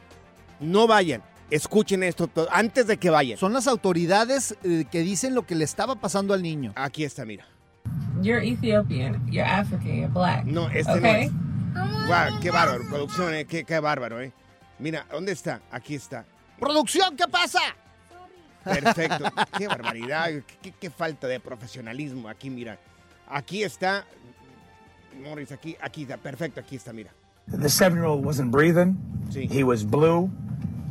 no 0.59 0.87
vayan, 0.87 1.21
escuchen 1.49 2.03
esto 2.03 2.27
to- 2.27 2.47
antes 2.51 2.87
de 2.87 2.97
que 2.97 3.09
vayan. 3.09 3.37
Son 3.37 3.53
las 3.53 3.67
autoridades 3.67 4.55
eh, 4.63 4.85
que 4.91 5.01
dicen 5.01 5.35
lo 5.35 5.45
que 5.45 5.55
le 5.55 5.63
estaba 5.65 5.95
pasando 5.95 6.33
al 6.33 6.41
niño. 6.41 6.73
Aquí 6.75 7.03
está, 7.03 7.25
mira. 7.25 7.45
You're 8.21 8.47
Ethiopian, 8.47 9.25
you're 9.29 9.43
African, 9.49 9.95
you're 9.95 10.07
black. 10.07 10.45
No, 10.45 10.69
este 10.69 10.91
okay? 10.93 11.27
no 11.27 11.81
es. 11.81 12.07
Guau, 12.07 12.39
qué 12.39 12.51
bárbaro, 12.51 12.83
producción, 12.87 13.33
eh, 13.33 13.45
qué, 13.45 13.63
qué 13.65 13.79
bárbaro, 13.79 14.21
¿eh? 14.21 14.31
Mira, 14.79 15.05
¿dónde 15.11 15.31
está? 15.31 15.61
Aquí 15.71 15.95
está. 15.95 16.25
¡Producción, 16.59 17.15
qué 17.17 17.27
pasa! 17.27 17.59
Perfecto. 18.63 19.25
qué 19.57 19.67
barbaridad, 19.67 20.27
qué, 20.29 20.43
qué- 20.61 20.71
qué 20.79 20.89
falta 20.89 21.27
de 21.27 21.39
profesionalismo. 21.39 22.29
Aquí, 22.29 22.49
mira. 22.49 22.77
Aquí 23.27 23.63
está. 23.63 24.05
Morris, 25.21 25.51
aquí, 25.51 25.75
aquí 25.81 26.03
está. 26.03 26.17
Perfecto, 26.17 26.59
aquí 26.59 26.75
está, 26.75 26.93
mira. 26.93 27.11
The 27.51 27.69
seven 27.69 27.97
year 27.99 28.05
old 28.07 28.25
wasn't 28.25 28.51
breathing. 28.51 28.97
Sí. 29.29 29.47
He 29.51 29.63
was 29.63 29.83
blue 29.85 30.29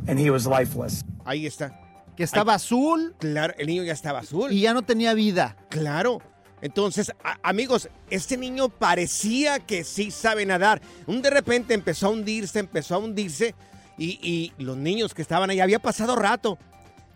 and 0.06 0.18
he 0.18 0.30
was 0.30 0.46
lifeless. 0.46 1.02
Ahí 1.24 1.46
está. 1.46 1.78
Que 2.16 2.24
estaba 2.24 2.54
azul 2.54 3.14
Claro, 3.18 3.54
el 3.56 3.66
niño 3.68 3.84
ya 3.84 3.92
estaba 3.94 4.18
azul. 4.18 4.52
y 4.52 4.60
ya 4.60 4.74
no 4.74 4.82
tenía 4.82 5.14
vida. 5.14 5.56
Claro. 5.70 6.20
Entonces, 6.60 7.10
a- 7.24 7.38
amigos, 7.42 7.88
este 8.10 8.36
niño 8.36 8.68
parecía 8.68 9.58
que 9.60 9.82
sí 9.82 10.10
sabe 10.10 10.44
nadar. 10.46 10.80
Un 11.06 11.22
de 11.22 11.30
repente 11.30 11.74
empezó 11.74 12.06
a 12.06 12.10
hundirse, 12.10 12.58
empezó 12.58 12.94
a 12.94 12.98
hundirse. 12.98 13.54
Y, 13.98 14.18
y 14.22 14.52
los 14.62 14.76
niños 14.76 15.14
que 15.14 15.22
estaban 15.22 15.50
ahí, 15.50 15.60
había 15.60 15.78
pasado 15.78 16.14
rato. 16.16 16.58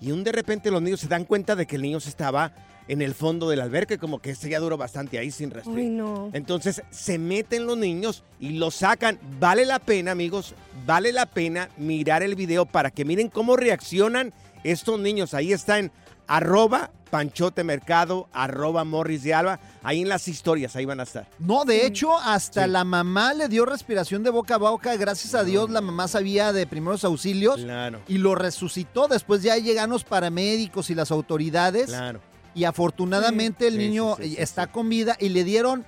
Y 0.00 0.10
un 0.12 0.24
de 0.24 0.32
repente 0.32 0.70
los 0.70 0.82
niños 0.82 1.00
se 1.00 1.08
dan 1.08 1.24
cuenta 1.24 1.54
de 1.56 1.66
que 1.66 1.76
el 1.76 1.82
niño 1.82 2.00
se 2.00 2.08
estaba 2.08 2.52
en 2.88 3.02
el 3.02 3.14
fondo 3.14 3.48
del 3.48 3.60
alberca, 3.60 3.98
como 3.98 4.20
que 4.20 4.30
este 4.30 4.48
ya 4.48 4.60
duró 4.60 4.76
bastante 4.76 5.18
ahí 5.18 5.30
sin 5.30 5.50
respirar. 5.50 5.78
Ay, 5.80 5.88
no. 5.88 6.30
Entonces 6.32 6.82
se 6.90 7.18
meten 7.18 7.66
los 7.66 7.76
niños 7.76 8.22
y 8.38 8.50
los 8.50 8.76
sacan. 8.76 9.18
Vale 9.40 9.64
la 9.64 9.78
pena, 9.78 10.12
amigos, 10.12 10.54
vale 10.86 11.12
la 11.12 11.26
pena 11.26 11.68
mirar 11.76 12.22
el 12.22 12.34
video 12.34 12.66
para 12.66 12.90
que 12.90 13.04
miren 13.04 13.28
cómo 13.28 13.56
reaccionan 13.56 14.32
estos 14.64 15.00
niños. 15.00 15.34
Ahí 15.34 15.52
está 15.52 15.78
en 15.78 15.90
arroba 16.26 16.90
panchote 17.10 17.62
mercado, 17.62 18.28
arroba 18.32 18.84
morris 18.84 19.22
de 19.22 19.32
alba. 19.32 19.60
Ahí 19.82 20.02
en 20.02 20.08
las 20.08 20.26
historias, 20.28 20.74
ahí 20.76 20.84
van 20.84 20.98
a 21.00 21.04
estar. 21.04 21.28
No, 21.38 21.64
de 21.64 21.86
hecho, 21.86 22.16
hasta 22.18 22.66
la 22.66 22.84
mamá 22.84 23.32
le 23.32 23.48
dio 23.48 23.64
respiración 23.64 24.22
de 24.24 24.30
boca 24.30 24.56
a 24.56 24.58
boca. 24.58 24.96
Gracias 24.96 25.34
a 25.34 25.44
Dios, 25.44 25.70
la 25.70 25.80
mamá 25.80 26.08
sabía 26.08 26.52
de 26.52 26.66
primeros 26.66 27.04
auxilios 27.04 27.56
Claro, 27.56 28.00
y 28.08 28.18
lo 28.18 28.34
resucitó. 28.34 29.06
Después 29.08 29.42
ya 29.42 29.56
llegan 29.56 29.90
los 29.90 30.02
paramédicos 30.04 30.90
y 30.90 30.94
las 30.94 31.10
autoridades. 31.10 31.86
claro. 31.86 32.20
Y 32.56 32.64
afortunadamente 32.64 33.68
el 33.68 33.78
niño 33.78 34.16
está 34.18 34.66
con 34.66 34.88
vida 34.88 35.16
y 35.20 35.28
le 35.28 35.44
dieron 35.44 35.84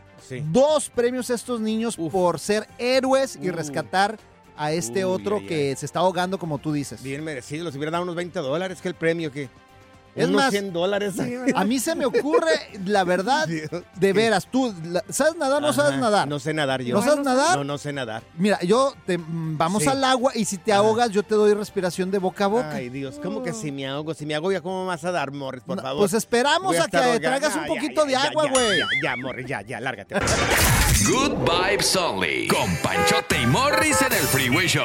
dos 0.52 0.90
premios 0.90 1.30
a 1.30 1.34
estos 1.34 1.60
niños 1.60 1.96
Uf. 1.98 2.12
por 2.12 2.38
ser 2.38 2.68
héroes 2.78 3.38
y 3.42 3.48
Uh. 3.48 3.52
rescatar 3.52 4.18
a 4.56 4.72
este 4.72 5.06
Uy, 5.06 5.12
otro 5.12 5.38
que 5.46 5.74
se 5.76 5.86
está 5.86 6.00
ahogando, 6.00 6.38
como 6.38 6.58
tú 6.58 6.72
dices. 6.72 7.02
Bien 7.02 7.24
merecido. 7.24 7.64
Les 7.64 7.74
hubiera 7.74 7.90
dado 7.90 8.02
unos 8.02 8.14
20 8.16 8.38
dólares 8.40 8.80
que 8.82 8.88
el 8.88 8.94
premio 8.94 9.32
que... 9.32 9.48
Es 10.18 10.28
unos 10.28 10.42
más, 10.42 10.50
100 10.50 10.72
dólares. 10.72 11.14
A 11.54 11.64
mí 11.64 11.78
se 11.78 11.94
me 11.94 12.04
ocurre, 12.06 12.52
la 12.84 13.04
verdad, 13.04 13.46
Dios. 13.48 13.68
de 13.96 14.12
veras, 14.12 14.46
tú, 14.50 14.74
la- 14.84 15.02
¿sabes 15.08 15.36
nadar 15.36 15.58
o 15.62 15.66
no 15.66 15.72
sabes 15.72 15.98
nadar? 15.98 16.26
No 16.28 16.38
sé 16.38 16.52
nadar 16.54 16.82
yo. 16.82 16.94
¿No 16.96 17.02
sabes 17.02 17.24
nadar? 17.24 17.56
No, 17.58 17.64
no 17.64 17.78
sé 17.78 17.92
nadar. 17.92 18.22
Mira, 18.36 18.58
yo 18.62 18.94
te, 19.06 19.18
mm, 19.18 19.56
vamos 19.58 19.82
Sí. 19.82 19.88
al 19.88 20.02
agua 20.04 20.32
y 20.34 20.44
si 20.44 20.58
te 20.58 20.72
Ajá. 20.72 20.80
ahogas, 20.80 21.10
yo 21.10 21.22
te 21.22 21.34
doy 21.34 21.54
respiración 21.54 22.10
de 22.10 22.18
boca 22.18 22.44
a 22.44 22.48
boca. 22.48 22.70
Ay, 22.72 22.88
Dios, 22.88 23.18
¿cómo 23.22 23.42
que 23.42 23.52
si 23.52 23.70
me 23.72 23.86
ahogo? 23.86 24.14
Si 24.14 24.26
me 24.26 24.34
ahogo, 24.34 24.52
¿ya 24.52 24.60
cómo 24.60 24.86
vas 24.86 25.04
a 25.04 25.12
dar, 25.12 25.30
Morris, 25.32 25.62
por 25.64 25.76
No, 25.76 25.82
favor? 25.82 26.00
Pues 26.02 26.12
esperamos 26.14 26.74
a, 26.76 26.78
que 26.80 26.84
estar 26.84 27.02
ahogado. 27.04 27.20
traigas 27.20 27.56
un 27.56 27.66
poquito 27.66 28.02
ya, 28.06 28.22
de 28.22 28.28
agua, 28.28 28.44
ya, 28.46 28.50
güey. 28.50 28.78
Ya, 28.78 28.86
ya, 29.04 29.16
Morris, 29.16 29.46
ya, 29.46 29.62
ya, 29.62 29.80
lárgate. 29.80 30.16
Good 31.06 31.32
vibes 31.48 31.96
only. 31.96 32.48
Con 32.48 32.76
Panchote 32.82 33.40
y 33.42 33.46
Morris 33.46 34.00
en 34.02 34.12
el 34.12 34.24
Freeway 34.24 34.66
Show. 34.66 34.84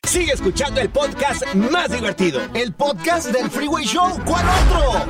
Sigue 0.00 0.32
escuchando 0.32 0.80
el 0.80 0.90
podcast 0.90 1.54
más 1.54 1.90
divertido. 1.90 2.40
El 2.54 2.72
podcast 2.72 3.28
del 3.28 3.50
Freeway 3.50 3.84
Show. 3.84 4.18
¿Cuál 4.26 4.44
otro? 4.48 5.06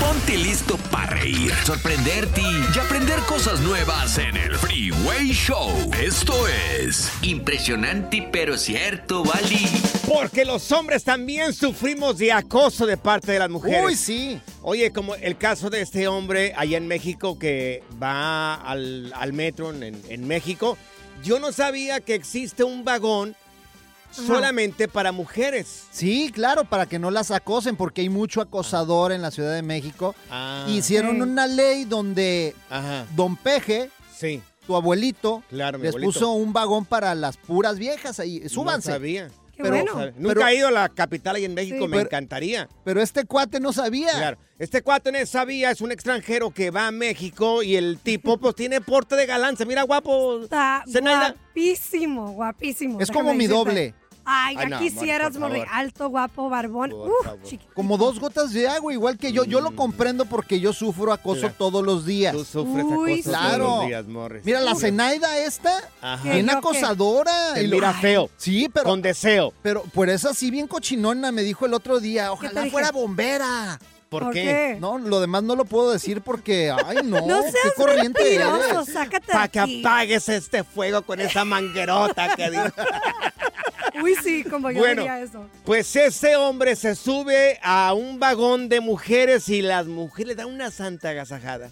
Ponte 0.00 0.36
listo 0.36 0.76
para 0.90 1.10
reír, 1.14 1.52
sorprenderte 1.64 2.40
y 2.40 2.78
aprender 2.78 3.18
cosas 3.20 3.60
nuevas 3.60 4.18
en 4.18 4.36
el 4.36 4.56
Freeway 4.56 5.28
Show. 5.32 5.68
Esto 6.00 6.34
es 6.48 7.12
impresionante 7.22 8.28
pero 8.32 8.56
cierto, 8.56 9.22
Bali. 9.22 9.68
Porque 10.08 10.44
los 10.44 10.72
hombres 10.72 11.04
también 11.04 11.52
sufrimos 11.52 12.18
de 12.18 12.32
acoso 12.32 12.86
de 12.86 12.96
parte 12.96 13.32
de 13.32 13.38
las 13.38 13.50
mujeres. 13.50 13.84
Uy, 13.84 13.96
sí. 13.96 14.40
Oye, 14.62 14.92
como 14.92 15.14
el 15.14 15.36
caso 15.36 15.70
de 15.70 15.82
este 15.82 16.08
hombre 16.08 16.52
allá 16.56 16.78
en 16.78 16.88
México 16.88 17.38
que 17.38 17.84
va 18.02 18.54
al, 18.54 19.12
al 19.14 19.32
metro 19.32 19.70
en, 19.72 20.00
en 20.08 20.26
México. 20.26 20.76
Yo 21.22 21.38
no 21.38 21.52
sabía 21.52 22.00
que 22.00 22.14
existe 22.14 22.64
un 22.64 22.84
vagón 22.84 23.36
solamente 24.16 24.88
para 24.88 25.12
mujeres. 25.12 25.84
Sí, 25.90 26.30
claro, 26.34 26.64
para 26.64 26.86
que 26.86 26.98
no 26.98 27.10
las 27.10 27.30
acosen, 27.30 27.76
porque 27.76 28.00
hay 28.02 28.08
mucho 28.08 28.40
acosador 28.40 29.12
en 29.12 29.22
la 29.22 29.30
Ciudad 29.30 29.54
de 29.54 29.62
México. 29.62 30.14
Ah. 30.30 30.66
Hicieron 30.68 31.16
Sí. 31.16 31.20
una 31.22 31.46
ley 31.46 31.84
donde 31.84 32.54
Ajá. 32.70 33.06
Don 33.14 33.36
Peje, 33.36 33.90
Sí. 34.16 34.40
tu 34.66 34.76
abuelito, 34.76 35.42
Claro, 35.50 35.78
mi 35.78 35.84
les 35.84 35.90
abuelito. 35.94 36.12
puso 36.12 36.32
un 36.32 36.52
vagón 36.52 36.84
para 36.84 37.14
las 37.14 37.36
puras 37.36 37.78
viejas 37.78 38.18
ahí. 38.20 38.48
Súbanse. 38.48 38.88
No 38.90 38.94
sabía. 38.94 39.28
Qué 39.56 39.62
Pero- 39.62 39.76
bueno. 39.76 40.12
Nunca 40.18 40.34
Pero- 40.34 40.48
he 40.48 40.56
ido 40.56 40.66
a 40.68 40.70
la 40.72 40.88
capital 40.88 41.36
ahí 41.36 41.44
en 41.44 41.54
México, 41.54 41.76
Sí. 41.78 41.82
me 41.84 41.90
Pero- 41.98 42.02
encantaría. 42.06 42.68
Pero 42.84 43.00
este 43.00 43.24
cuate 43.24 43.60
no 43.60 43.72
sabía. 43.72 44.10
Claro. 44.10 44.38
Este 44.58 44.82
cuate 44.82 45.12
no 45.12 45.24
sabía, 45.26 45.70
es 45.70 45.80
un 45.80 45.92
extranjero 45.92 46.50
que 46.50 46.70
va 46.70 46.88
a 46.88 46.90
México 46.90 47.62
y 47.62 47.76
el 47.76 47.98
tipo 47.98 48.36
pues 48.38 48.56
tiene 48.56 48.80
porte 48.80 49.14
de 49.14 49.26
galán. 49.26 49.56
Se 49.56 49.64
mira 49.64 49.82
guapo. 49.84 50.40
Está 50.42 50.82
Zenaida. 50.90 51.36
guapísimo, 51.64 52.32
guapísimo. 52.32 53.00
Es 53.00 53.08
Déjame 53.08 53.24
como 53.28 53.34
mi 53.38 53.46
decirte. 53.46 53.70
doble. 53.70 53.94
Ay, 54.26 54.56
Ay, 54.58 54.68
ya 54.70 54.76
no, 54.76 54.78
quisieras, 54.78 55.30
por 55.32 55.40
morri. 55.40 55.60
favor. 55.60 55.68
Alto, 55.72 56.08
guapo, 56.08 56.48
barbón. 56.48 56.90
Por 56.90 57.10
Uf, 57.10 57.24
favor. 57.24 57.40
Como 57.74 57.98
dos 57.98 58.18
gotas 58.20 58.52
de 58.52 58.66
agua, 58.68 58.92
igual 58.92 59.18
que 59.18 59.32
yo. 59.32 59.44
Yo 59.44 59.60
lo 59.60 59.76
comprendo 59.76 60.24
porque 60.26 60.60
yo 60.60 60.72
sufro 60.72 61.12
acoso 61.12 61.40
Claro. 61.40 61.54
todos 61.58 61.84
los 61.84 62.06
días. 62.06 62.32
Tú 62.34 62.44
sufres 62.44 62.84
Uy, 62.84 63.12
acoso 63.20 63.30
claro. 63.30 63.64
todos 63.64 63.78
los 63.80 63.86
días, 63.88 64.06
Morris. 64.06 64.44
Mira, 64.44 64.60
la 64.60 64.74
Zenaida 64.74 65.38
esta, 65.38 65.72
Ajá. 66.00 66.22
bien 66.32 66.46
¿Yo 66.46 66.52
qué? 66.52 66.58
acosadora. 66.58 67.54
Te 67.54 67.64
Y 67.64 67.66
lo- 67.66 67.76
mira 67.76 67.92
feo. 67.94 68.30
Sí, 68.36 68.68
pero, 68.72 68.86
Con 68.86 69.02
deseo. 69.02 69.52
pero 69.62 69.82
por 69.82 70.08
eso 70.08 70.30
así 70.30 70.50
bien 70.50 70.66
cochinona 70.66 71.30
me 71.32 71.42
dijo 71.42 71.66
el 71.66 71.74
otro 71.74 72.00
día, 72.00 72.32
ojalá 72.32 72.62
dije? 72.62 72.70
fuera 72.72 72.90
bombera. 72.92 73.78
¿Por, 74.08 74.24
¿Por 74.24 74.32
qué? 74.32 74.42
qué? 74.42 74.76
No, 74.80 74.98
lo 74.98 75.20
demás 75.20 75.42
no 75.42 75.56
lo 75.56 75.64
puedo 75.64 75.90
decir 75.90 76.20
porque, 76.20 76.70
ay 76.70 76.98
no, 77.04 77.20
No 77.26 77.42
qué 77.42 77.70
corriente 77.76 78.34
eres. 78.34 78.48
sácate 78.92 79.32
Para 79.32 79.48
que 79.48 79.58
aquí. 79.60 79.80
apagues 79.80 80.28
este 80.28 80.62
fuego 80.62 81.02
con 81.02 81.20
esa 81.20 81.44
manguerota 81.44 82.34
que 82.36 82.50
digo. 82.50 82.64
Uy, 84.02 84.14
sí, 84.22 84.44
como 84.44 84.70
yo 84.70 84.78
Bueno. 84.80 85.02
diría 85.02 85.20
eso. 85.20 85.48
Pues 85.64 85.94
ese 85.96 86.36
hombre 86.36 86.74
se 86.76 86.94
sube 86.94 87.58
a 87.62 87.94
un 87.94 88.18
vagón 88.18 88.68
de 88.68 88.80
mujeres 88.80 89.48
y 89.48 89.62
las 89.62 89.86
mujeres 89.86 90.28
le 90.28 90.34
dan 90.34 90.46
una 90.52 90.70
santa 90.70 91.10
agasajada. 91.10 91.70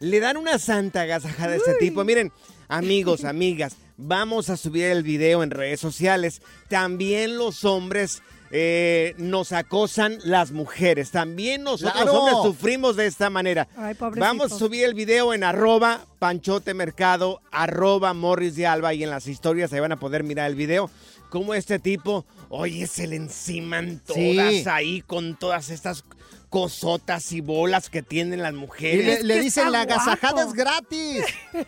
Le 0.00 0.20
dan 0.20 0.36
una 0.36 0.58
santa 0.58 1.02
agasajada 1.02 1.52
a 1.52 1.56
este 1.56 1.74
tipo. 1.74 2.04
Miren, 2.04 2.32
amigos, 2.68 3.24
amigas, 3.24 3.76
vamos 3.96 4.48
a 4.48 4.56
subir 4.56 4.84
el 4.84 5.02
video 5.02 5.42
en 5.42 5.50
redes 5.50 5.80
sociales. 5.80 6.40
También 6.68 7.36
los 7.36 7.64
hombres 7.64 8.22
eh, 8.50 9.14
nos 9.18 9.52
acosan 9.52 10.18
las 10.24 10.52
mujeres. 10.52 11.10
También 11.10 11.62
nosotros 11.62 11.92
¡Claro! 12.02 12.12
hombres 12.20 12.36
sufrimos 12.42 12.96
de 12.96 13.06
esta 13.06 13.30
manera. 13.30 13.68
Ay. 13.76 13.94
Vamos 14.16 14.52
a 14.52 14.58
subir 14.58 14.84
el 14.84 14.94
video 14.94 15.34
en 15.34 15.44
arroba 15.44 16.06
panchote 16.18 16.74
mercado, 16.74 17.40
arroba 17.50 18.14
morris 18.14 18.56
de 18.56 18.66
alba 18.66 18.94
y 18.94 19.04
en 19.04 19.10
las 19.10 19.26
historias 19.26 19.72
ahí 19.72 19.80
van 19.80 19.92
a 19.92 19.98
poder 20.00 20.24
mirar 20.24 20.48
el 20.50 20.56
video. 20.56 20.90
Como 21.30 21.52
este 21.54 21.78
tipo, 21.78 22.24
oye, 22.48 22.86
se 22.86 23.06
le 23.06 23.16
enciman 23.16 24.00
todas 24.06 24.16
Sí. 24.54 24.64
ahí 24.66 25.02
con 25.02 25.36
todas 25.38 25.68
estas 25.68 26.04
cosotas 26.48 27.32
y 27.32 27.42
bolas 27.42 27.90
que 27.90 28.00
tienen 28.02 28.40
las 28.42 28.52
Y 28.54 28.56
mujeres. 28.56 29.22
le, 29.22 29.34
le 29.36 29.40
dicen, 29.42 29.70
la 29.70 29.82
agasajada 29.82 30.44
guapo". 30.44 30.48
es 30.48 30.54
gratis. 30.54 31.24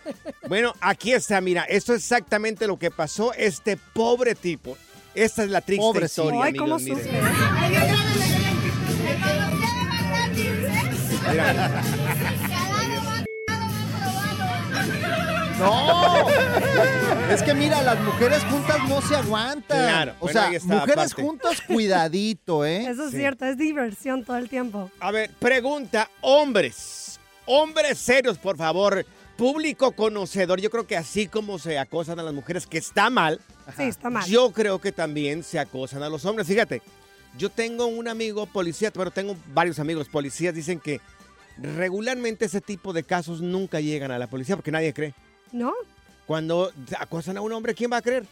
Bueno, 0.48 0.72
aquí 0.80 1.12
está, 1.12 1.40
mira, 1.42 1.64
esto 1.64 1.92
es 1.94 2.00
exactamente 2.02 2.66
lo 2.66 2.78
que 2.78 2.90
pasó 2.90 3.32
este 3.34 3.76
pobre 3.76 4.34
tipo. 4.34 4.76
Esta 5.14 5.42
es 5.44 5.50
la 5.50 5.60
triste 5.60 5.80
Pobre, 5.82 6.06
historia, 6.06 6.40
Ay, 6.44 6.54
cómo 6.54 6.76
amigos, 6.76 6.98
sufre. 7.02 7.12
miren. 7.20 7.34
Mira, 11.30 11.82
No. 15.58 16.28
Es 17.30 17.42
que 17.42 17.54
mira, 17.54 17.82
las 17.82 18.00
mujeres 18.00 18.42
juntas 18.44 18.78
no 18.88 19.00
se 19.02 19.14
aguantan. 19.14 19.78
Claro, 19.78 20.12
O 20.18 20.24
bueno, 20.24 20.40
sea, 20.40 20.48
ahí 20.48 20.56
está, 20.56 20.74
mujeres 20.74 20.96
aparte. 21.12 21.22
juntas, 21.22 21.60
cuidadito, 21.60 22.64
¿eh? 22.64 22.86
Eso 22.88 23.04
es 23.04 23.10
Sí. 23.10 23.18
cierto, 23.18 23.44
es 23.44 23.56
diversión 23.58 24.24
todo 24.24 24.36
el 24.38 24.48
tiempo. 24.48 24.90
A 25.00 25.10
ver, 25.10 25.30
pregunta, 25.38 26.10
hombres, 26.22 27.20
hombres 27.46 27.98
serios, 27.98 28.38
por 28.38 28.56
favor, 28.56 29.04
público 29.36 29.92
conocedor, 29.92 30.60
yo 30.60 30.70
creo 30.70 30.86
que 30.86 30.96
así 30.96 31.26
como 31.26 31.58
se 31.58 31.78
acosan 31.78 32.18
a 32.18 32.22
las 32.22 32.34
mujeres, 32.34 32.66
que 32.66 32.78
está 32.78 33.10
mal, 33.10 33.40
Sí, 33.76 33.84
está 33.84 34.10
mal. 34.10 34.26
yo 34.28 34.50
creo 34.52 34.80
que 34.80 34.92
también 34.92 35.42
se 35.42 35.58
acosan 35.58 36.02
a 36.02 36.08
los 36.08 36.24
hombres. 36.24 36.46
Fíjate, 36.46 36.82
yo 37.38 37.50
tengo 37.50 37.86
un 37.86 38.08
amigo 38.08 38.46
policía, 38.46 38.90
pero 38.90 39.10
tengo 39.10 39.36
varios 39.54 39.78
amigos 39.78 40.08
policías, 40.08 40.54
dicen 40.54 40.80
que 40.80 41.00
regularmente 41.58 42.46
ese 42.46 42.60
tipo 42.60 42.92
de 42.92 43.02
casos 43.02 43.40
nunca 43.40 43.80
llegan 43.80 44.10
a 44.10 44.18
la 44.18 44.26
policía 44.28 44.56
porque 44.56 44.70
nadie 44.72 44.92
cree. 44.94 45.14
¿No? 45.52 45.72
Cuando 46.26 46.72
acosan 46.98 47.36
a 47.36 47.40
un 47.40 47.52
hombre, 47.52 47.74
¿quién 47.74 47.90
va 47.92 47.98
a 47.98 48.02
creer? 48.02 48.24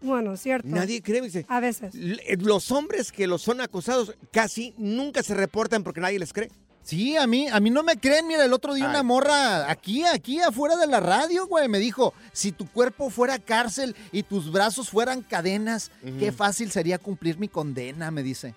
Bueno, 0.00 0.36
cierto. 0.36 0.68
Nadie 0.68 1.00
cree, 1.02 1.22
dice. 1.22 1.46
A 1.48 1.60
veces. 1.60 1.94
L- 1.94 2.20
Los 2.40 2.70
hombres 2.70 3.12
que 3.12 3.26
los 3.26 3.40
son 3.42 3.60
acosados 3.60 4.14
casi 4.30 4.74
nunca 4.76 5.22
se 5.22 5.34
reportan 5.34 5.82
porque 5.82 6.00
nadie 6.00 6.18
les 6.18 6.32
cree. 6.32 6.50
Sí, 6.86 7.16
a 7.16 7.26
mí, 7.26 7.48
a 7.48 7.58
mí 7.58 7.68
no 7.70 7.82
me 7.82 7.96
creen. 7.98 8.28
Mira, 8.28 8.44
el 8.44 8.52
otro 8.52 8.72
día 8.74 8.84
Ay. 8.84 8.90
una 8.90 9.02
morra 9.02 9.68
aquí, 9.68 10.04
aquí 10.04 10.40
afuera 10.40 10.76
de 10.76 10.86
la 10.86 11.00
radio, 11.00 11.46
güey, 11.48 11.68
me 11.68 11.78
dijo, 11.80 12.14
si 12.32 12.52
tu 12.52 12.64
cuerpo 12.70 13.10
fuera 13.10 13.40
cárcel 13.40 13.96
y 14.12 14.22
tus 14.22 14.52
brazos 14.52 14.88
fueran 14.88 15.22
cadenas, 15.22 15.90
qué 16.20 16.30
fácil 16.30 16.70
sería 16.70 16.98
cumplir 16.98 17.38
mi 17.38 17.48
condena, 17.48 18.12
me 18.12 18.22
dice. 18.22 18.54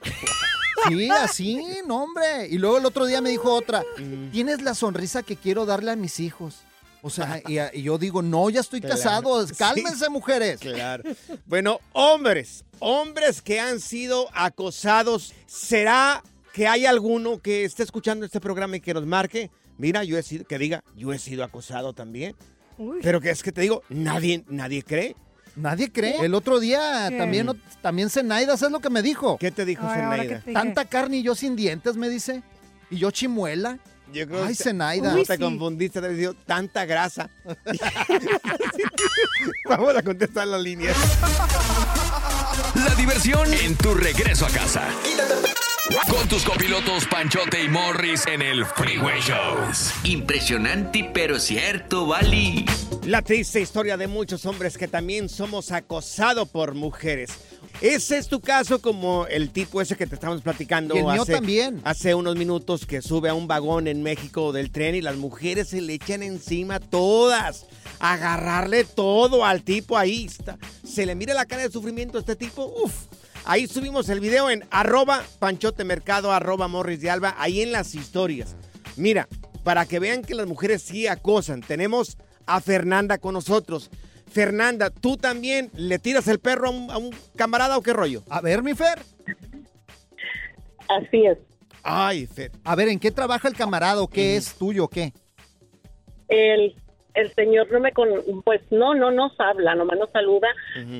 Sí, 0.87 1.09
así, 1.09 1.59
no, 1.87 2.03
hombre. 2.03 2.47
Y 2.49 2.57
luego 2.59 2.77
el 2.77 2.85
otro 2.85 3.05
día 3.05 3.19
me 3.19 3.29
dijo 3.31 3.51
otra, 3.51 3.83
tienes 4.31 4.61
la 4.61 4.75
sonrisa 4.75 5.23
que 5.23 5.35
quiero 5.35 5.65
darle 5.65 5.91
a 5.91 5.95
mis 5.95 6.19
hijos. 6.19 6.57
O 7.01 7.09
sea, 7.09 7.41
y, 7.47 7.57
y 7.79 7.81
yo 7.83 7.97
digo, 7.97 8.21
no, 8.21 8.49
ya 8.49 8.59
estoy 8.59 8.81
Claro. 8.81 8.95
casado, 8.95 9.47
Sí. 9.47 9.55
cálmense, 9.55 10.07
mujeres. 10.09 10.59
Claro. 10.59 11.03
Bueno, 11.45 11.79
hombres, 11.93 12.63
hombres 12.79 13.41
que 13.41 13.59
han 13.59 13.79
sido 13.79 14.27
acosados, 14.33 15.33
¿será 15.47 16.21
que 16.53 16.67
hay 16.67 16.85
alguno 16.85 17.39
que 17.39 17.65
esté 17.65 17.83
escuchando 17.83 18.25
este 18.25 18.39
programa 18.39 18.77
y 18.77 18.81
que 18.81 18.93
nos 18.93 19.05
marque? 19.05 19.49
Mira, 19.77 20.03
yo 20.03 20.17
he 20.17 20.23
sido, 20.23 20.45
que 20.45 20.57
diga, 20.57 20.83
yo 20.95 21.13
he 21.13 21.19
sido 21.19 21.43
acosado 21.43 21.93
también. 21.93 22.35
Uy. 22.77 22.99
Pero 23.01 23.21
que 23.21 23.29
es 23.29 23.43
que 23.43 23.51
te 23.51 23.61
digo, 23.61 23.83
nadie, 23.89 24.43
nadie 24.47 24.83
cree. 24.83 25.15
Nadie 25.55 25.91
cree. 25.91 26.23
El 26.23 26.35
otro 26.35 26.59
día 26.59 27.07
¿Qué? 27.09 27.17
también, 27.17 27.49
también 27.81 28.09
Zenaida, 28.09 28.55
¿sabes 28.55 28.71
lo 28.71 28.79
que 28.79 28.89
me 28.89 29.01
dijo? 29.01 29.37
¿Qué 29.37 29.51
te 29.51 29.65
dijo 29.65 29.85
Ay, 29.85 29.95
Zenaida? 29.99 30.23
que 30.23 30.29
te 30.29 30.35
dije. 30.35 30.53
Tanta 30.53 30.85
carne 30.85 31.17
y 31.17 31.23
yo 31.23 31.35
sin 31.35 31.55
dientes, 31.55 31.95
me 31.97 32.09
dice. 32.09 32.43
Y 32.89 32.97
yo 32.97 33.11
chimuela. 33.11 33.79
Yo 34.13 34.25
creo 34.27 34.45
Ay, 34.45 34.55
Zenaida. 34.55 35.13
No 35.13 35.23
te 35.23 35.35
sí. 35.35 35.41
confundiste, 35.41 36.01
te 36.01 36.13
digo, 36.13 36.33
tanta 36.33 36.85
grasa. 36.85 37.29
Vamos 39.69 39.95
a 39.95 40.01
contestar 40.01 40.47
las 40.47 40.61
líneas. 40.61 40.97
La 42.75 42.95
diversión 42.95 43.53
en 43.53 43.75
tu 43.75 43.93
regreso 43.93 44.45
a 44.45 44.49
casa. 44.49 44.83
Con 46.09 46.27
tus 46.27 46.43
copilotos 46.43 47.05
Panchote 47.09 47.63
y 47.63 47.67
Morris 47.69 48.25
en 48.27 48.41
el 48.41 48.63
Freeway 48.65 49.19
Shows. 49.21 49.91
Impresionante 50.03 51.09
pero 51.13 51.39
cierto, 51.39 52.05
Bali. 52.05 52.65
La 53.05 53.21
triste 53.23 53.59
historia 53.59 53.97
de 53.97 54.07
muchos 54.07 54.45
hombres 54.45 54.77
que 54.77 54.87
también 54.87 55.29
somos 55.29 55.71
acosados 55.71 56.47
por 56.49 56.75
mujeres. 56.75 57.31
Ese 57.81 58.17
es 58.17 58.27
tu 58.27 58.39
caso 58.39 58.81
como 58.81 59.25
el 59.27 59.49
tipo 59.51 59.81
ese 59.81 59.95
que 59.95 60.05
te 60.05 60.15
estamos 60.15 60.41
platicando 60.41 60.95
Y 60.95 60.99
el 60.99 61.05
mío 61.05 61.21
hace, 61.23 61.33
también. 61.33 61.81
hace 61.83 62.13
unos 62.13 62.35
minutos 62.35 62.85
que 62.85 63.01
sube 63.01 63.29
a 63.29 63.33
un 63.33 63.47
vagón 63.47 63.87
en 63.87 64.03
México 64.03 64.51
del 64.51 64.71
tren 64.71 64.95
y 64.95 65.01
las 65.01 65.15
mujeres 65.15 65.69
se 65.69 65.81
le 65.81 65.93
echan 65.93 66.21
encima 66.21 66.79
todas. 66.79 67.65
Agarrarle 67.99 68.83
todo 68.83 69.43
al 69.43 69.63
tipo 69.63 69.97
ahí. 69.97 70.25
Está, 70.25 70.57
se 70.83 71.05
le 71.05 71.15
mira 71.15 71.33
la 71.33 71.45
cara 71.45 71.63
de 71.63 71.71
sufrimiento 71.71 72.17
a 72.17 72.21
este 72.21 72.35
tipo, 72.35 72.65
uf. 72.83 72.93
Ahí 73.49 73.65
subimos 73.65 74.07
el 74.09 74.19
video 74.19 74.51
en 74.51 74.63
arroba 74.69 75.23
panchotemercado, 75.39 76.31
arroba 76.31 76.67
morris 76.67 77.01
de 77.01 77.09
alba, 77.09 77.33
ahí 77.39 77.63
en 77.63 77.71
las 77.71 77.95
historias. 77.95 78.55
Mira, 78.95 79.27
para 79.63 79.87
que 79.87 79.97
vean 79.97 80.21
que 80.21 80.35
las 80.35 80.45
mujeres 80.45 80.83
sí 80.83 81.07
acosan, 81.07 81.61
tenemos 81.61 82.19
a 82.45 82.61
Fernanda 82.61 83.17
con 83.17 83.33
nosotros. 83.33 83.89
Fernanda, 84.31 84.91
¿tú 84.91 85.17
también 85.17 85.71
le 85.73 85.97
tiras 85.97 86.27
el 86.27 86.37
perro 86.37 86.67
a 86.67 86.69
un, 86.69 86.91
a 86.91 86.99
un 86.99 87.09
camarada 87.35 87.75
o 87.75 87.81
qué 87.81 87.91
rollo? 87.91 88.21
A 88.29 88.39
ver, 88.39 88.61
mi 88.61 88.75
Fer. 88.75 88.99
Así 90.87 91.25
es. 91.25 91.39
Ay, 91.81 92.27
Fer. 92.27 92.51
A 92.63 92.75
ver, 92.75 92.87
¿en 92.89 92.99
qué 92.99 93.09
trabaja 93.09 93.47
el 93.47 93.55
camarada 93.55 93.99
o 94.03 94.07
qué 94.07 94.35
es 94.35 94.53
tuyo 94.53 94.83
o 94.83 94.89
qué? 94.89 95.11
El, 96.27 96.75
el 97.15 97.33
señor 97.33 97.71
no 97.71 97.79
me 97.79 97.91
con, 97.93 98.09
pues 98.43 98.61
no, 98.69 98.93
no 98.93 99.09
nos 99.09 99.31
habla, 99.39 99.73
nomás 99.73 99.97
nos 99.97 100.11
saluda, 100.11 100.49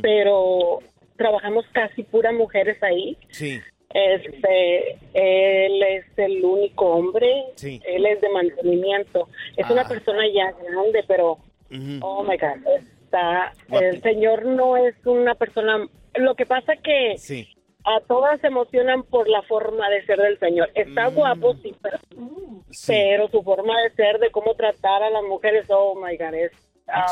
pero 0.01 0.79
trabajamos 1.19 1.65
casi 1.71 2.01
puras 2.03 2.33
mujeres 2.33 2.81
ahí. 2.81 3.15
Sí. 3.29 3.59
Este, 3.93 4.93
él 5.13 5.83
es 5.83 6.05
el 6.17 6.43
único 6.43 6.85
hombre, 6.85 7.29
Sí. 7.55 7.79
él 7.85 8.05
es 8.05 8.21
de 8.21 8.29
mantenimiento. 8.29 9.27
Es 9.57 9.65
Ah. 9.69 9.73
una 9.73 9.87
persona 9.87 10.23
ya 10.33 10.51
grande, 10.63 11.03
pero 11.07 11.37
oh 12.01 12.23
my 12.23 12.37
god, 12.37 12.65
está 13.03 13.53
el 13.71 14.01
señor 14.01 14.45
no 14.45 14.77
es 14.77 14.95
una 15.05 15.35
persona 15.35 15.87
lo 16.15 16.35
que 16.35 16.45
pasa 16.47 16.75
que 16.77 17.15
Sí. 17.17 17.47
a 17.85 17.99
todas 18.07 18.39
se 18.41 18.47
emocionan 18.47 19.03
por 19.03 19.27
la 19.29 19.41
forma 19.43 19.89
de 19.89 20.03
ser 20.05 20.19
del 20.19 20.37
señor. 20.39 20.69
Está 20.75 21.07
guapo, 21.07 21.55
sí, 21.55 21.75
pero, 21.81 21.97
pero 22.87 23.27
su 23.29 23.41
forma 23.43 23.73
de 23.83 23.89
ser, 23.91 24.19
de 24.19 24.31
cómo 24.31 24.53
tratar 24.55 25.03
a 25.03 25.09
las 25.09 25.23
mujeres, 25.23 25.65
oh 25.69 25.95
my 25.95 26.15
god, 26.17 26.33
es 26.35 26.51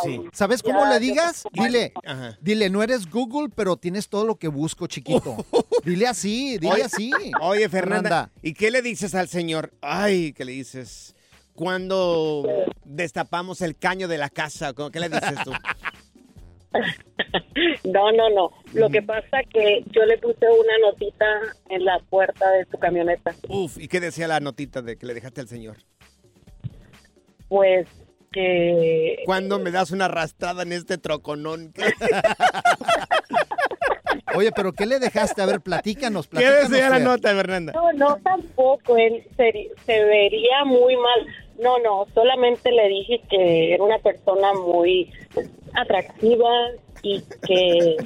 um, 0.06 0.30
¿Sabes 0.34 0.62
cómo 0.64 0.82
ya- 0.84 0.90
le 0.92 1.00
digas? 1.00 1.44
Dile, 1.52 1.94
Ajá. 2.06 2.38
dile, 2.42 2.70
no 2.70 2.82
eres 2.84 3.10
Google, 3.10 3.50
pero 3.56 3.78
tienes 3.78 4.10
todo 4.10 4.26
lo 4.26 4.36
que 4.36 4.48
busco, 4.48 4.88
chiquito. 4.88 5.36
Dile 5.86 6.08
así, 6.08 6.58
dile 6.58 6.74
Oye- 6.74 6.84
así. 6.84 7.12
Oye, 7.42 7.70
Fernanda, 7.70 8.32
¿y 8.42 8.54
qué 8.54 8.72
le 8.72 8.82
dices 8.82 9.16
al 9.16 9.28
señor? 9.28 9.72
Ay, 9.82 10.34
¿qué 10.34 10.44
le 10.46 10.52
dices? 10.54 11.16
Cuando 11.54 12.48
destapamos 12.86 13.62
el 13.62 13.76
caño 13.78 14.08
de 14.08 14.18
la 14.18 14.30
casa, 14.30 14.74
¿cómo- 14.74 14.92
¿qué 14.92 15.00
le 15.00 15.10
dices 15.10 15.36
tú? 15.44 15.52
No, 17.86 18.12
no, 18.12 18.30
no. 18.30 18.52
Lo 18.74 18.90
que 18.90 19.02
pasa 19.02 19.40
que 19.52 19.84
yo 19.92 20.04
le 20.06 20.18
puse 20.20 20.46
una 20.48 20.78
notita 20.92 21.26
en 21.70 21.86
la 21.86 22.00
puerta 22.10 22.52
de 22.52 22.66
su 22.70 22.78
camioneta. 22.78 23.34
Uf, 23.50 23.78
¿y 23.80 23.88
qué 23.88 24.00
decía 24.00 24.28
la 24.28 24.40
notita 24.40 24.82
de 24.84 24.98
que 24.98 25.06
le 25.08 25.14
dejaste 25.16 25.42
al 25.42 25.48
señor? 25.48 25.78
Pues 27.48 27.88
que... 28.32 29.22
¿Cuándo 29.26 29.60
me 29.60 29.72
das 29.72 29.92
una 29.92 30.06
arrastrada 30.06 30.64
en 30.64 30.74
este 30.74 30.98
troconón? 30.98 31.74
Oye, 34.36 34.52
pero 34.52 34.74
¿qué 34.74 34.86
le 34.86 35.00
dejaste? 35.00 35.42
A 35.42 35.46
ver, 35.46 35.62
platícanos, 35.62 36.28
¿Qué 36.28 36.38
platícanos. 36.38 36.70
decía 36.70 36.90
la 36.90 37.00
nota, 37.00 37.34
Fernanda? 37.34 37.74
No, 37.74 37.92
no, 37.94 38.18
tampoco. 38.18 38.98
Él 38.98 39.24
se, 39.36 39.70
se 39.86 40.04
vería 40.04 40.64
muy 40.66 40.96
mal. 40.96 41.28
No, 41.60 41.80
no, 41.80 42.06
solamente 42.14 42.72
le 42.72 42.88
dije 42.88 43.22
que 43.30 43.74
era 43.74 43.84
una 43.84 43.98
persona 44.00 44.54
muy 44.54 45.12
atractiva 45.74 46.50
y 47.02 47.24
que... 47.48 47.98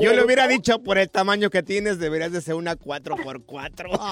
Yo 0.00 0.12
le 0.12 0.24
hubiera 0.24 0.46
dicho, 0.46 0.78
por 0.82 0.98
el 0.98 1.10
tamaño 1.10 1.50
que 1.50 1.62
tienes, 1.62 1.98
deberías 1.98 2.32
de 2.32 2.40
ser 2.40 2.54
una 2.54 2.76
4x4. 2.76 4.00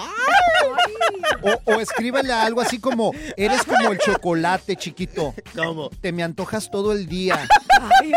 O, 1.43 1.73
o 1.73 1.81
escríbele 1.81 2.33
algo 2.33 2.61
así 2.61 2.81
como, 2.81 3.13
eres 3.37 3.65
como 3.65 3.93
el 3.93 3.99
chocolate, 3.99 4.75
chiquito. 4.77 5.35
¿Cómo? 5.55 5.89
Te 6.01 6.11
me 6.11 6.23
antojas 6.23 6.69
todo 6.71 6.93
el 6.93 7.07
día. 7.07 7.47
Ay, 8.01 8.13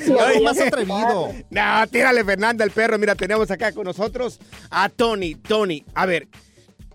Sí, 0.00 0.12
algo 0.18 0.42
más 0.42 0.60
atrevido. 0.60 1.30
No, 1.50 1.86
tírale, 1.90 2.24
Fernanda, 2.24 2.64
el 2.64 2.70
perro. 2.70 2.98
Mira, 2.98 3.14
tenemos 3.14 3.50
acá 3.50 3.72
con 3.72 3.84
nosotros 3.84 4.40
a 4.70 4.88
Tony. 4.88 5.34
Tony, 5.34 5.84
a 5.94 6.06
ver, 6.06 6.28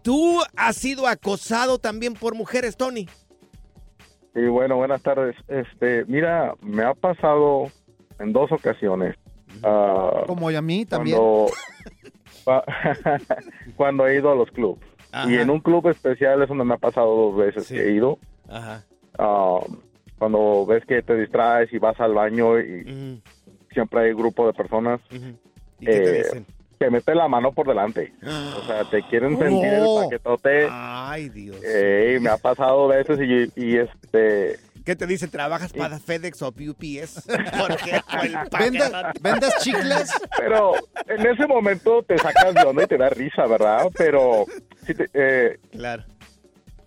¿tú 0.02 0.42
has 0.56 0.76
sido 0.76 1.08
acosado 1.08 1.78
también 1.78 2.14
por 2.14 2.36
mujeres, 2.36 2.76
Tony? 2.76 3.08
Sí, 4.34 4.42
bueno, 4.48 4.78
buenas 4.78 5.02
tardes. 5.02 5.36
Este, 5.48 6.06
mira, 6.06 6.54
me 6.62 6.84
ha 6.84 6.94
pasado 6.94 7.72
en 8.20 8.34
dos 8.34 8.52
ocasiones. 8.52 9.16
Ah, 9.62 10.24
Como 10.28 10.50
a 10.50 10.62
mí 10.62 10.86
también. 10.86 11.18
cuando, 13.78 14.08
he 14.08 14.16
ido 14.18 14.32
a 14.32 14.36
los 14.36 14.50
clubes. 14.52 14.84
Ajá. 15.12 15.32
Y 15.32 15.36
en 15.36 15.50
un 15.50 15.60
club 15.60 15.88
especial 15.88 16.42
es 16.42 16.50
donde 16.50 16.66
me 16.66 16.74
ha 16.74 16.78
pasado 16.78 17.16
dos 17.16 17.38
veces 17.38 17.68
que 17.68 17.82
he 17.82 17.92
ido. 17.92 18.18
Ajá. 18.50 18.84
Ah, 19.18 19.60
cuando 20.18 20.66
ves 20.66 20.86
que 20.86 21.02
te 21.02 21.16
distraes 21.16 21.72
y 21.72 21.78
vas 21.78 22.00
al 22.00 22.14
baño 22.14 22.60
y 22.60 23.22
siempre 23.72 24.02
hay 24.02 24.14
grupo 24.14 24.48
de 24.48 24.54
personas 24.54 25.02
ujú. 25.12 25.38
¿Y 25.80 25.86
qué 25.86 25.92
te 25.92 26.10
eh, 26.10 26.24
dicen? 26.24 26.46
mete 26.90 27.16
la 27.16 27.28
mano 27.28 27.52
por 27.52 27.68
delante. 27.68 28.14
O 28.22 28.66
sea, 28.66 28.84
te 28.90 29.02
quieren 29.04 29.38
sentir 29.40 29.74
el 29.74 29.86
paquetote. 30.04 30.68
Ay, 30.70 31.30
Dios. 31.30 31.58
Eh, 31.64 32.20
me 32.22 32.30
ha 32.30 32.38
pasado 32.38 32.88
veces 32.88 33.20
y, 33.22 33.62
y 33.62 33.78
este... 33.78 34.60
¿Qué 34.86 34.96
te 34.96 35.08
dice? 35.08 35.28
¿Trabajas 35.28 35.72
para 35.74 35.98
FedEx 36.00 36.42
o 36.42 36.48
UPS? 36.50 37.24
¿Por 37.58 37.76
qué? 37.78 38.02
Por 38.12 38.26
el 38.26 38.38
¿Vendes, 38.60 38.90
paquete. 38.90 39.20
vendes 39.22 39.54
chicles? 39.60 40.12
Pero 40.38 40.74
en 41.08 41.26
ese 41.26 41.48
momento 41.48 42.04
te 42.04 42.18
sacas 42.18 42.54
de 42.54 42.62
onda 42.64 42.84
y 42.84 42.88
te 42.88 42.98
da 42.98 43.10
risa, 43.10 43.46
¿verdad? 43.48 43.88
Pero 43.98 44.46
sí 44.86 44.94
te- 44.94 45.10
eh, 45.14 45.60
Claro. 45.72 46.04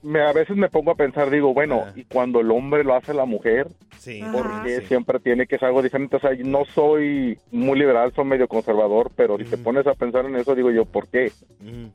Me, 0.07 0.23
a 0.23 0.33
veces 0.33 0.57
me 0.57 0.69
pongo 0.69 0.93
a 0.93 0.95
pensar, 0.95 1.31
digo, 1.31 1.53
bueno, 1.53 1.85
¿y 1.97 2.05
cuando 2.05 2.41
el 2.41 2.51
hombre 2.51 2.85
lo 2.85 2.95
hace 2.95 3.13
la 3.13 3.25
mujer? 3.25 3.67
Sí. 3.99 4.21
Porque 4.33 4.81
Sí. 4.81 4.87
siempre 4.87 5.19
tiene 5.19 5.47
que 5.47 5.59
ser 5.59 5.67
algo 5.69 5.83
diferente. 5.83 6.17
O 6.17 6.21
sea, 6.21 6.31
no 6.45 6.65
soy 6.75 7.37
muy 7.51 7.79
liberal, 7.79 8.13
soy 8.15 8.25
medio 8.25 8.47
conservador, 8.47 9.11
pero 9.17 9.37
si 9.37 9.45
te 9.45 9.57
pones 9.59 9.87
a 9.87 9.95
pensar 9.95 10.25
en 10.27 10.37
eso, 10.37 10.55
digo 10.55 10.71
yo, 10.71 10.85
¿por 10.85 11.09
qué? 11.09 11.33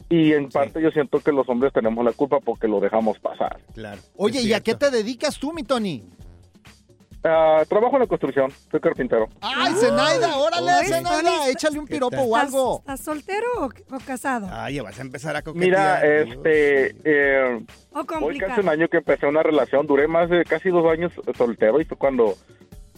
Y 0.09 0.33
en 0.33 0.49
parte 0.49 0.81
yo 0.81 0.91
siento 0.91 1.19
que 1.21 1.31
los 1.31 1.47
hombres 1.47 1.71
tenemos 1.71 2.03
la 2.03 2.11
culpa 2.11 2.39
porque 2.39 2.67
lo 2.67 2.79
dejamos 2.81 3.17
pasar. 3.19 3.59
Claro. 3.73 4.01
Oye, 4.17 4.41
¿y 4.41 4.51
a 4.53 4.59
qué 4.59 4.75
te 4.75 4.91
dedicas 4.91 5.39
tú, 5.39 5.53
mi 5.53 5.63
Tony? 5.63 6.03
Ah, 7.23 7.63
trabajo 7.69 7.95
en 7.97 8.01
la 8.01 8.07
construcción, 8.07 8.51
soy 8.71 8.79
carpintero. 8.79 9.29
¡Ay, 9.41 9.73
Zenaida! 9.75 10.37
¡Órale, 10.37 10.71
Uy, 10.81 10.87
Zenaida! 10.87 11.49
Échale 11.49 11.77
un 11.79 11.85
¿qué 11.85 11.93
piropo 11.93 12.17
o 12.21 12.35
algo. 12.35 12.79
¿Estás 12.79 13.01
soltero 13.01 13.45
o, 13.59 13.65
o 13.65 13.99
casado? 14.05 14.47
Ay, 14.51 14.75
ya 14.75 14.83
vas 14.83 14.97
a 14.97 15.01
empezar 15.03 15.35
a 15.35 15.43
Mira, 15.53 15.99
coquetear. 16.01 16.27
este, 16.27 16.95
eh, 17.03 17.65
¿O 17.93 18.05
Hoy 18.25 18.39
casi 18.39 18.61
un 18.61 18.69
año 18.69 18.87
que 18.87 18.97
empecé 18.97 19.27
una 19.27 19.43
relación, 19.43 19.85
duré 19.85 20.07
más 20.07 20.29
de 20.29 20.43
casi 20.45 20.69
dos 20.69 20.91
años 20.91 21.11
soltero 21.37 21.79
y 21.79 21.85
fue 21.85 21.95
cuando, 21.97 22.35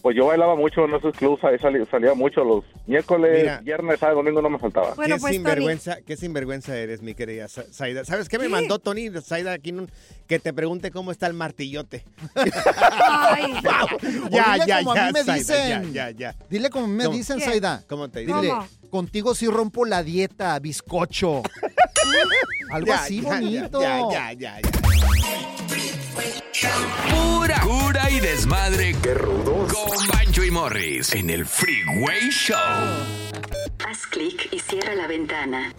pues 0.04 0.14
yo 0.18 0.26
bailaba 0.26 0.54
mucho 0.54 0.84
en 0.84 0.94
esos 0.94 1.16
clubs, 1.16 1.42
ahí 1.44 1.58
salía, 1.58 1.82
salía 1.90 2.12
mucho 2.12 2.44
los 2.44 2.62
miércoles, 2.86 3.38
Mira. 3.40 3.60
viernes, 3.62 3.98
sábado, 3.98 4.18
domingo 4.18 4.42
no 4.42 4.50
me 4.50 4.58
faltaba. 4.58 4.92
Bueno, 4.96 5.14
qué 5.14 5.20
pues, 5.22 5.32
sinvergüenza, 5.32 5.96
qué 6.06 6.14
sinvergüenza 6.18 6.76
eres, 6.76 7.00
mi 7.00 7.14
querida 7.14 7.48
Sa- 7.48 7.64
Zaida. 7.72 8.04
¿Sabes 8.04 8.28
qué 8.28 8.36
me 8.38 8.44
¿Qué? 8.44 8.50
mandó 8.50 8.78
Tony 8.78 9.08
Zaida 9.22 9.54
aquí? 9.54 9.70
en 9.70 9.80
un- 9.80 9.90
Que 10.26 10.38
te 10.38 10.52
pregunte 10.52 10.90
cómo 10.90 11.10
está 11.10 11.26
el 11.26 11.32
martillote. 11.32 12.04
Ay, 12.34 13.54
ya, 14.30 14.52
dile 14.52 14.66
ya, 14.66 14.78
como 14.80 14.92
a 14.92 14.94
ya, 14.96 15.06
mí 15.06 15.12
me 15.26 15.34
dicen. 15.38 15.92
ya, 15.94 16.10
ya, 16.10 16.10
ya. 16.10 16.34
Dile 16.50 16.68
como 16.68 16.86
me 16.86 17.04
¿Cómo? 17.04 17.16
dicen, 17.16 17.38
¿Qué? 17.38 17.44
Zaida. 17.46 17.82
¿Cómo 17.88 18.10
te 18.10 18.20
dice? 18.20 18.34
Dile, 18.34 18.48
¿Cómo? 18.50 18.66
contigo 18.90 19.34
sí 19.34 19.46
rompo 19.48 19.86
la 19.86 20.02
dieta, 20.02 20.58
bizcocho. 20.58 21.42
Algo 22.70 22.88
Ya, 22.88 23.02
así 23.02 23.22
ya, 23.22 23.28
bonito. 23.30 23.80
Ya, 23.80 24.00
ya, 24.10 24.32
ya, 24.34 24.60
ya. 24.60 25.53
Pura 27.10 27.60
cura 27.60 28.10
y 28.10 28.20
desmadre. 28.20 28.94
Qué 29.02 29.14
rudos. 29.14 29.72
Con 29.72 30.06
Bancho 30.08 30.44
y 30.44 30.50
Morris 30.50 31.12
en 31.14 31.30
el 31.30 31.46
Freeway 31.46 32.30
Show. 32.30 32.56
Haz 33.86 34.06
clic 34.06 34.48
y 34.52 34.60
cierra 34.60 34.94
la 34.94 35.06
ventana. 35.06 35.74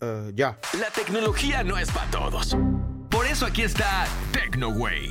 Eh, 0.00 0.32
ya. 0.34 0.58
La 0.78 0.90
tecnología 0.90 1.62
no 1.62 1.78
es 1.78 1.90
para 1.90 2.10
todos. 2.10 2.56
Por 3.10 3.26
eso 3.26 3.46
aquí 3.46 3.62
está 3.62 4.06
TecnoWay. 4.32 5.08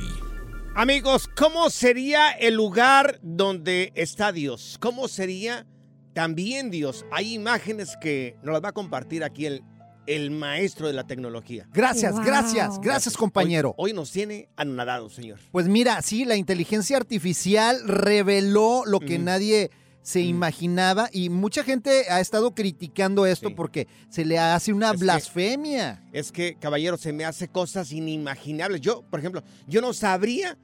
Amigos, 0.74 1.28
¿cómo 1.36 1.68
sería 1.70 2.30
el 2.30 2.54
lugar 2.54 3.18
donde 3.22 3.92
está 3.94 4.32
Dios? 4.32 4.78
¿Cómo 4.80 5.08
sería 5.08 5.66
también 6.14 6.70
Dios? 6.70 7.04
Hay 7.10 7.34
imágenes 7.34 7.96
que 8.00 8.36
nos 8.42 8.54
las 8.54 8.64
va 8.64 8.70
a 8.70 8.72
compartir 8.72 9.22
aquí 9.22 9.46
el, 9.46 9.62
el 10.06 10.30
maestro 10.32 10.86
de 10.88 10.92
la 10.92 11.06
tecnología. 11.06 11.66
Gracias, 11.72 12.12
Wow. 12.14 12.24
gracias, 12.24 12.80
gracias, 12.80 13.16
compañero. 13.16 13.74
Hoy, 13.78 13.90
hoy 13.90 13.96
nos 13.96 14.10
tiene 14.10 14.48
anonadados, 14.56 15.14
señor. 15.14 15.38
Pues 15.52 15.68
mira, 15.68 16.00
sí, 16.02 16.24
la 16.24 16.36
inteligencia 16.36 16.96
artificial 16.96 17.80
reveló 17.86 18.82
lo 18.86 18.98
que 19.00 19.18
nadie 19.18 19.70
se 20.02 20.20
imaginaba 20.20 21.08
y 21.12 21.28
mucha 21.28 21.62
gente 21.62 22.06
ha 22.10 22.18
estado 22.18 22.54
criticando 22.56 23.24
esto 23.24 23.50
Sí. 23.50 23.54
porque 23.54 23.86
se 24.08 24.24
le 24.24 24.36
hace 24.38 24.72
una 24.72 24.86
Es 24.88 24.92
que- 24.94 24.98
blasfemia. 25.04 26.02
Es 26.12 26.32
que, 26.32 26.56
caballero, 26.56 26.96
se 26.96 27.12
me 27.12 27.24
hace 27.24 27.46
cosas 27.46 27.92
inimaginables. 27.92 28.80
Yo, 28.80 29.02
por 29.08 29.20
ejemplo, 29.20 29.44
yo 29.68 29.80
no 29.80 29.92
sabría 29.94 30.58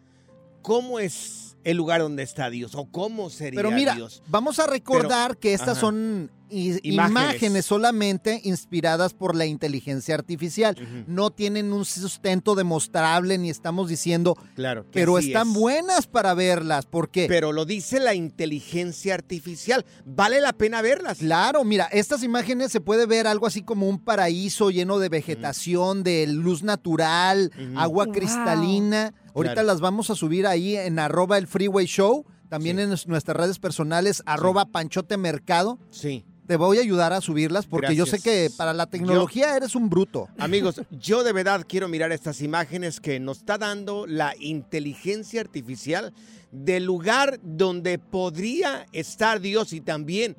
cómo 0.62 0.98
es 0.98 1.56
el 1.62 1.76
lugar 1.76 2.00
donde 2.00 2.24
está 2.24 2.50
Dios 2.50 2.74
o 2.74 2.86
cómo 2.90 3.30
sería 3.30 3.58
Pero 3.58 3.70
mira, 3.70 3.94
Dios. 3.94 4.22
vamos 4.26 4.58
a 4.58 4.66
recordar 4.66 5.36
que 5.36 5.52
estas 5.54 5.70
ajá. 5.70 5.80
son 5.82 6.32
Imágenes. 6.50 6.80
imágenes. 6.84 7.66
solamente 7.66 8.40
inspiradas 8.44 9.14
por 9.14 9.34
la 9.36 9.46
inteligencia 9.46 10.14
artificial. 10.14 10.76
No 11.06 11.30
tienen 11.30 11.72
un 11.72 11.84
sustento 11.84 12.54
demostrable 12.54 13.38
ni 13.38 13.50
estamos 13.50 13.88
diciendo, 13.88 14.36
Claro. 14.54 14.84
que 14.84 14.90
pero 14.92 15.18
están 15.18 15.48
es. 15.50 15.54
buenas 15.54 16.06
para 16.06 16.34
verlas. 16.34 16.86
porque 16.86 17.26
Pero 17.28 17.52
lo 17.52 17.64
dice 17.64 18.00
la 18.00 18.14
inteligencia 18.14 19.14
artificial. 19.14 19.84
Vale 20.04 20.40
la 20.40 20.52
pena 20.52 20.80
verlas. 20.82 21.18
Claro, 21.18 21.64
mira, 21.64 21.84
estas 21.92 22.22
imágenes 22.22 22.72
se 22.72 22.80
puede 22.80 23.06
ver 23.06 23.26
algo 23.26 23.46
así 23.46 23.62
como 23.62 23.88
un 23.88 23.98
paraíso 23.98 24.70
lleno 24.70 24.98
de 24.98 25.08
vegetación, 25.08 26.02
de 26.02 26.26
luz 26.26 26.62
natural, 26.62 27.52
agua 27.76 28.04
Wow. 28.06 28.14
cristalina. 28.14 29.14
Ahorita 29.34 29.54
Claro. 29.54 29.66
las 29.68 29.80
vamos 29.80 30.10
a 30.10 30.14
subir 30.14 30.46
ahí 30.46 30.76
en 30.76 30.98
arroba 30.98 31.38
el 31.38 31.46
Freeway 31.46 31.86
Show, 31.86 32.24
también 32.48 32.78
en 32.78 32.88
nuestras 33.06 33.36
redes 33.36 33.58
personales, 33.58 34.22
arroba 34.26 34.66
Panchote 34.66 35.16
Mercado. 35.16 35.78
Sí. 35.90 36.24
Te 36.48 36.56
voy 36.56 36.78
a 36.78 36.80
ayudar 36.80 37.12
a 37.12 37.20
subirlas 37.20 37.66
porque 37.66 37.94
yo 37.94 38.06
sé 38.06 38.20
que 38.20 38.50
para 38.56 38.72
la 38.72 38.86
tecnología 38.86 39.54
eres 39.54 39.74
un 39.74 39.90
bruto. 39.90 40.28
Amigos, 40.38 40.80
yo 40.90 41.22
de 41.22 41.34
verdad 41.34 41.66
quiero 41.68 41.88
mirar 41.88 42.10
estas 42.10 42.40
imágenes 42.40 43.00
que 43.00 43.20
nos 43.20 43.40
está 43.40 43.58
dando 43.58 44.06
la 44.06 44.34
inteligencia 44.40 45.42
artificial 45.42 46.14
del 46.50 46.84
lugar 46.84 47.38
donde 47.42 47.98
podría 47.98 48.86
estar 48.92 49.40
Dios 49.42 49.74
y 49.74 49.82
también 49.82 50.38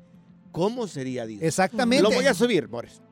cómo 0.52 0.88
sería 0.88 1.28
Dios. 1.28 1.44
Exactamente. 1.44 2.02
Lo 2.02 2.10
voy 2.10 2.26
a 2.26 2.34
subir, 2.34 2.66
Boris. 2.66 3.04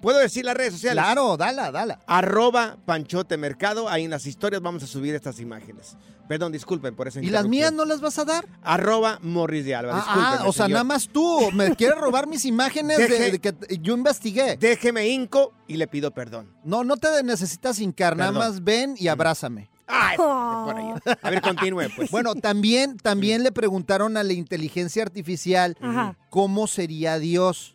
¿Puedo 0.00 0.18
decir 0.18 0.44
las 0.44 0.56
redes 0.56 0.72
sociales? 0.74 1.02
Claro, 1.02 1.36
dala, 1.36 1.70
dala. 1.70 2.00
Arroba 2.06 2.78
Panchote 2.86 3.36
Mercado. 3.36 3.88
Ahí 3.88 4.04
en 4.04 4.10
las 4.10 4.26
historias 4.26 4.62
vamos 4.62 4.82
a 4.82 4.86
subir 4.86 5.14
estas 5.14 5.40
imágenes. 5.40 5.96
Perdón, 6.28 6.52
disculpen 6.52 6.96
por 6.96 7.06
esa 7.06 7.20
¿Y 7.20 7.26
las 7.28 7.46
mías 7.46 7.70
no 7.72 7.84
las 7.84 8.00
vas 8.00 8.18
a 8.18 8.24
dar? 8.24 8.46
Arroba 8.62 9.18
Morris 9.22 9.64
de 9.66 9.74
Alba. 9.74 9.92
Ah, 10.06 10.38
ah, 10.40 10.48
o 10.48 10.52
sea, 10.54 10.64
señor. 10.66 10.70
nada 10.76 10.84
más 10.84 11.08
tú. 11.08 11.50
Me 11.52 11.76
quieres 11.76 11.98
robar 11.98 12.26
mis 12.26 12.46
imágenes 12.46 12.96
de- 12.96 13.08
Deje- 13.08 13.30
de 13.32 13.38
que 13.40 13.78
yo 13.80 13.94
investigué. 13.94 14.56
Déjeme 14.56 15.06
hinco 15.08 15.52
y 15.68 15.76
le 15.76 15.86
pido 15.86 16.12
perdón. 16.12 16.50
No, 16.64 16.82
no 16.82 16.96
te 16.96 17.22
necesitas 17.22 17.78
hincar, 17.78 18.16
nada 18.16 18.32
más 18.32 18.64
ven 18.64 18.94
y 18.98 19.08
abrázame. 19.08 19.68
Ay, 19.86 20.16
por 20.16 20.74
ahí. 20.76 20.86
A 21.22 21.28
ver, 21.28 21.42
continúe, 21.42 21.82
pues. 21.94 22.10
Bueno, 22.10 22.34
también, 22.34 22.96
también 22.96 23.42
le 23.42 23.52
preguntaron 23.52 24.16
a 24.16 24.22
la 24.22 24.32
inteligencia 24.32 25.02
artificial 25.02 25.76
Ajá. 25.82 26.16
cómo 26.30 26.66
sería 26.66 27.18
Dios. 27.18 27.73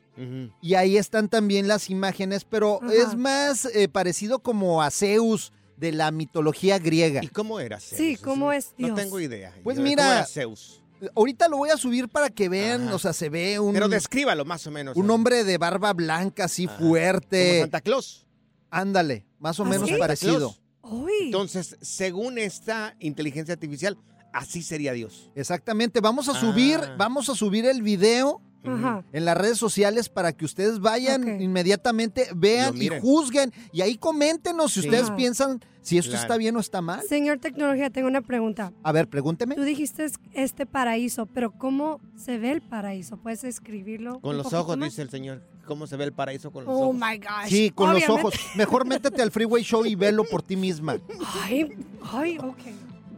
Y 0.61 0.73
ahí 0.75 0.97
están 0.97 1.29
también 1.29 1.67
las 1.67 1.89
imágenes, 1.89 2.45
pero 2.45 2.79
es 2.91 3.15
más 3.15 3.65
eh, 3.65 3.87
parecido 3.87 4.39
como 4.39 4.81
a 4.81 4.91
Zeus 4.91 5.51
de 5.77 5.91
la 5.93 6.11
mitología 6.11 6.77
griega. 6.79 7.21
¿Y 7.23 7.27
cómo 7.29 7.59
era 7.59 7.79
Zeus? 7.79 7.97
Sí, 7.97 8.17
¿cómo 8.17 8.51
es 8.51 8.73
No 8.77 8.87
Dios? 8.87 8.99
tengo 8.99 9.19
idea. 9.19 9.53
Pues 9.63 9.77
¿Cómo 9.77 9.87
mira, 9.87 10.17
era 10.17 10.25
Zeus? 10.25 10.81
Ahorita 11.15 11.47
lo 11.47 11.55
voy 11.57 11.69
a 11.69 11.77
subir 11.77 12.09
para 12.09 12.29
que 12.29 12.49
vean, 12.49 12.87
Ajá. 12.87 12.95
o 12.95 12.99
sea, 12.99 13.13
se 13.13 13.29
ve 13.29 13.57
un, 13.59 13.71
Pero 13.73 13.87
descríbalo 13.87 14.43
más 14.43 14.67
o 14.67 14.71
menos. 14.71 14.97
un 14.97 15.09
hombre 15.09 15.45
de 15.45 15.57
barba 15.57 15.93
blanca 15.93 16.43
así 16.45 16.65
Ajá. 16.65 16.77
fuerte. 16.77 17.47
Como 17.51 17.61
Santa 17.61 17.81
Claus. 17.81 18.25
Ándale, 18.69 19.25
más 19.39 19.57
o 19.59 19.63
¿Ah, 19.63 19.69
menos 19.69 19.89
parecido. 19.97 20.37
Claus. 20.37 20.61
Uy. 20.81 21.11
Entonces, 21.27 21.77
según 21.81 22.37
esta 22.37 22.95
inteligencia 22.99 23.53
artificial, 23.53 23.97
así 24.33 24.61
sería 24.61 24.91
Dios. 24.91 25.31
Exactamente, 25.35 26.01
vamos 26.01 26.27
a 26.27 26.33
subir, 26.39 26.79
Ah. 26.83 26.95
vamos 26.97 27.29
a 27.29 27.35
subir 27.35 27.65
el 27.65 27.81
video 27.81 28.41
Ajá. 28.63 29.03
en 29.13 29.25
las 29.25 29.37
redes 29.37 29.57
sociales 29.57 30.09
para 30.09 30.33
que 30.33 30.45
ustedes 30.45 30.79
vayan 30.79 31.41
inmediatamente, 31.41 32.27
vean 32.35 32.75
y 32.81 32.89
juzguen 32.99 33.53
y 33.71 33.81
ahí 33.81 33.95
coméntenos 33.97 34.73
si 34.73 34.81
Sí. 34.81 34.87
ustedes 34.87 35.05
Ajá. 35.07 35.15
piensan 35.15 35.59
si 35.81 35.97
esto 35.97 36.11
Claro. 36.11 36.21
está 36.23 36.37
bien 36.37 36.55
o 36.55 36.59
está 36.59 36.81
mal. 36.81 37.01
Señor 37.07 37.39
Tecnología, 37.39 37.89
tengo 37.89 38.07
una 38.07 38.21
pregunta. 38.21 38.73
A 38.83 38.91
ver, 38.91 39.07
pregúnteme. 39.07 39.55
Tú 39.55 39.63
dijiste 39.63 40.03
es- 40.05 40.19
este 40.33 40.65
paraíso, 40.65 41.25
pero 41.25 41.51
¿cómo 41.51 41.99
se 42.17 42.37
ve 42.37 42.51
el 42.51 42.61
paraíso? 42.61 43.17
¿Puedes 43.17 43.43
escribirlo? 43.43 44.19
Con 44.19 44.37
los 44.37 44.51
ojos, 44.53 44.77
más? 44.77 44.89
dice 44.89 45.01
el 45.01 45.09
Señor. 45.09 45.41
¿Cómo 45.65 45.85
se 45.87 45.95
ve 45.97 46.03
el 46.03 46.13
paraíso 46.13 46.51
con 46.51 46.65
los 46.65 46.73
Oh 46.75 46.89
ojos? 46.89 46.95
my 46.95 47.17
gosh. 47.17 47.47
Sí, 47.49 47.69
con 47.69 47.93
los 47.93 48.07
ojos. 48.09 48.33
Mejor 48.55 48.85
métete 48.85 49.21
al 49.21 49.31
Freeway 49.31 49.63
Show 49.63 49.85
y 49.85 49.95
velo 49.95 50.23
por 50.25 50.41
ti 50.41 50.55
misma. 50.55 50.97
Ay, 51.43 51.75
ay, 52.11 52.37
ok. 52.39 52.57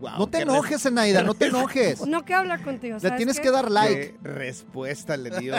No 0.01 0.27
te 0.27 0.39
enojes, 0.41 0.81
Zenaida, 0.81 1.23
no 1.23 1.33
te 1.33 1.45
enojes. 1.47 2.05
No 2.05 2.25
quiero 2.25 2.41
hablar 2.41 2.63
contigo. 2.63 2.95
Le 2.95 2.99
¿sabes 3.01 3.17
tienes 3.17 3.37
qué? 3.37 3.43
que 3.43 3.51
dar 3.51 3.69
like. 3.71 4.15
Qué 4.21 4.27
respuesta 4.27 5.17
le 5.17 5.37
dio. 5.39 5.55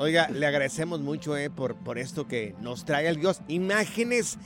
Oiga, 0.00 0.28
le 0.28 0.46
agradecemos 0.46 1.00
mucho 1.00 1.36
eh, 1.36 1.50
por, 1.50 1.76
por 1.76 1.98
esto 1.98 2.26
que 2.26 2.54
nos 2.60 2.84
trae 2.84 3.08
el 3.08 3.20
Dios. 3.20 3.40
Imágenes 3.48 4.38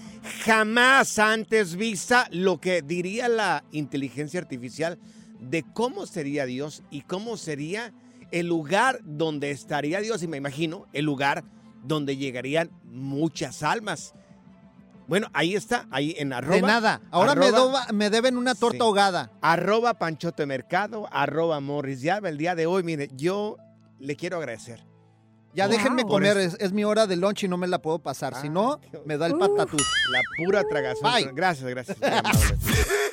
jamás 0.45 1.19
antes 1.19 1.77
vista, 1.77 2.29
lo 2.31 2.61
que 2.61 2.83
diría 2.83 3.29
la 3.29 3.65
inteligencia 3.73 4.41
artificial 4.41 4.99
de 5.41 5.65
cómo 5.73 6.07
sería 6.07 6.47
Dios 6.47 6.83
y 6.91 7.03
cómo 7.03 7.37
sería 7.37 7.93
el 8.31 8.47
lugar 8.47 9.01
donde 9.03 9.51
estaría 9.51 10.01
Dios. 10.01 10.23
Y 10.23 10.29
me 10.29 10.37
imagino 10.37 10.87
el 10.93 11.05
lugar 11.05 11.45
donde 11.83 12.17
llegarían 12.17 12.71
muchas 12.85 13.63
almas. 13.63 14.15
Bueno, 15.09 15.27
ahí 15.33 15.55
está, 15.55 15.87
ahí 15.91 16.15
en 16.19 16.33
arroba. 16.33 16.55
De 16.57 16.63
nada. 16.63 17.01
Ahora 17.11 17.35
me, 17.35 17.47
arroba- 17.47 17.59
doba- 17.87 17.93
me 17.93 18.09
deben 18.11 18.37
una 18.37 18.55
torta 18.55 18.77
Sí. 18.79 18.83
ahogada. 18.83 19.31
Arroba 19.43 19.95
Panchote 19.95 20.47
Mercado, 20.47 21.09
arroba 21.13 21.61
Morris 21.61 22.01
Yalba. 22.03 22.29
El 22.29 22.39
día 22.39 22.55
de 22.55 22.67
hoy, 22.67 22.83
mire, 22.83 23.11
yo 23.15 23.57
le 23.99 24.17
quiero 24.17 24.39
agradecer. 24.39 24.85
Ya 25.55 25.67
Wow. 25.67 25.77
déjenme 25.77 26.05
comer, 26.05 26.39
es, 26.39 26.57
es 26.61 26.73
mi 26.73 26.83
hora 26.85 27.07
de 27.07 27.17
lunch 27.17 27.43
y 27.45 27.49
no 27.49 27.59
me 27.59 27.67
la 27.67 27.81
puedo 27.83 27.99
pasar. 27.99 28.35
si 28.41 28.49
no, 28.49 28.81
me 29.05 29.19
da 29.19 29.27
el 29.27 29.37
patatús. 29.37 29.83
La 30.11 30.21
pura 30.39 30.63
tragazón. 30.65 31.13
Bye. 31.13 31.31
Gracias, 31.35 31.69
gracias. 31.69 31.99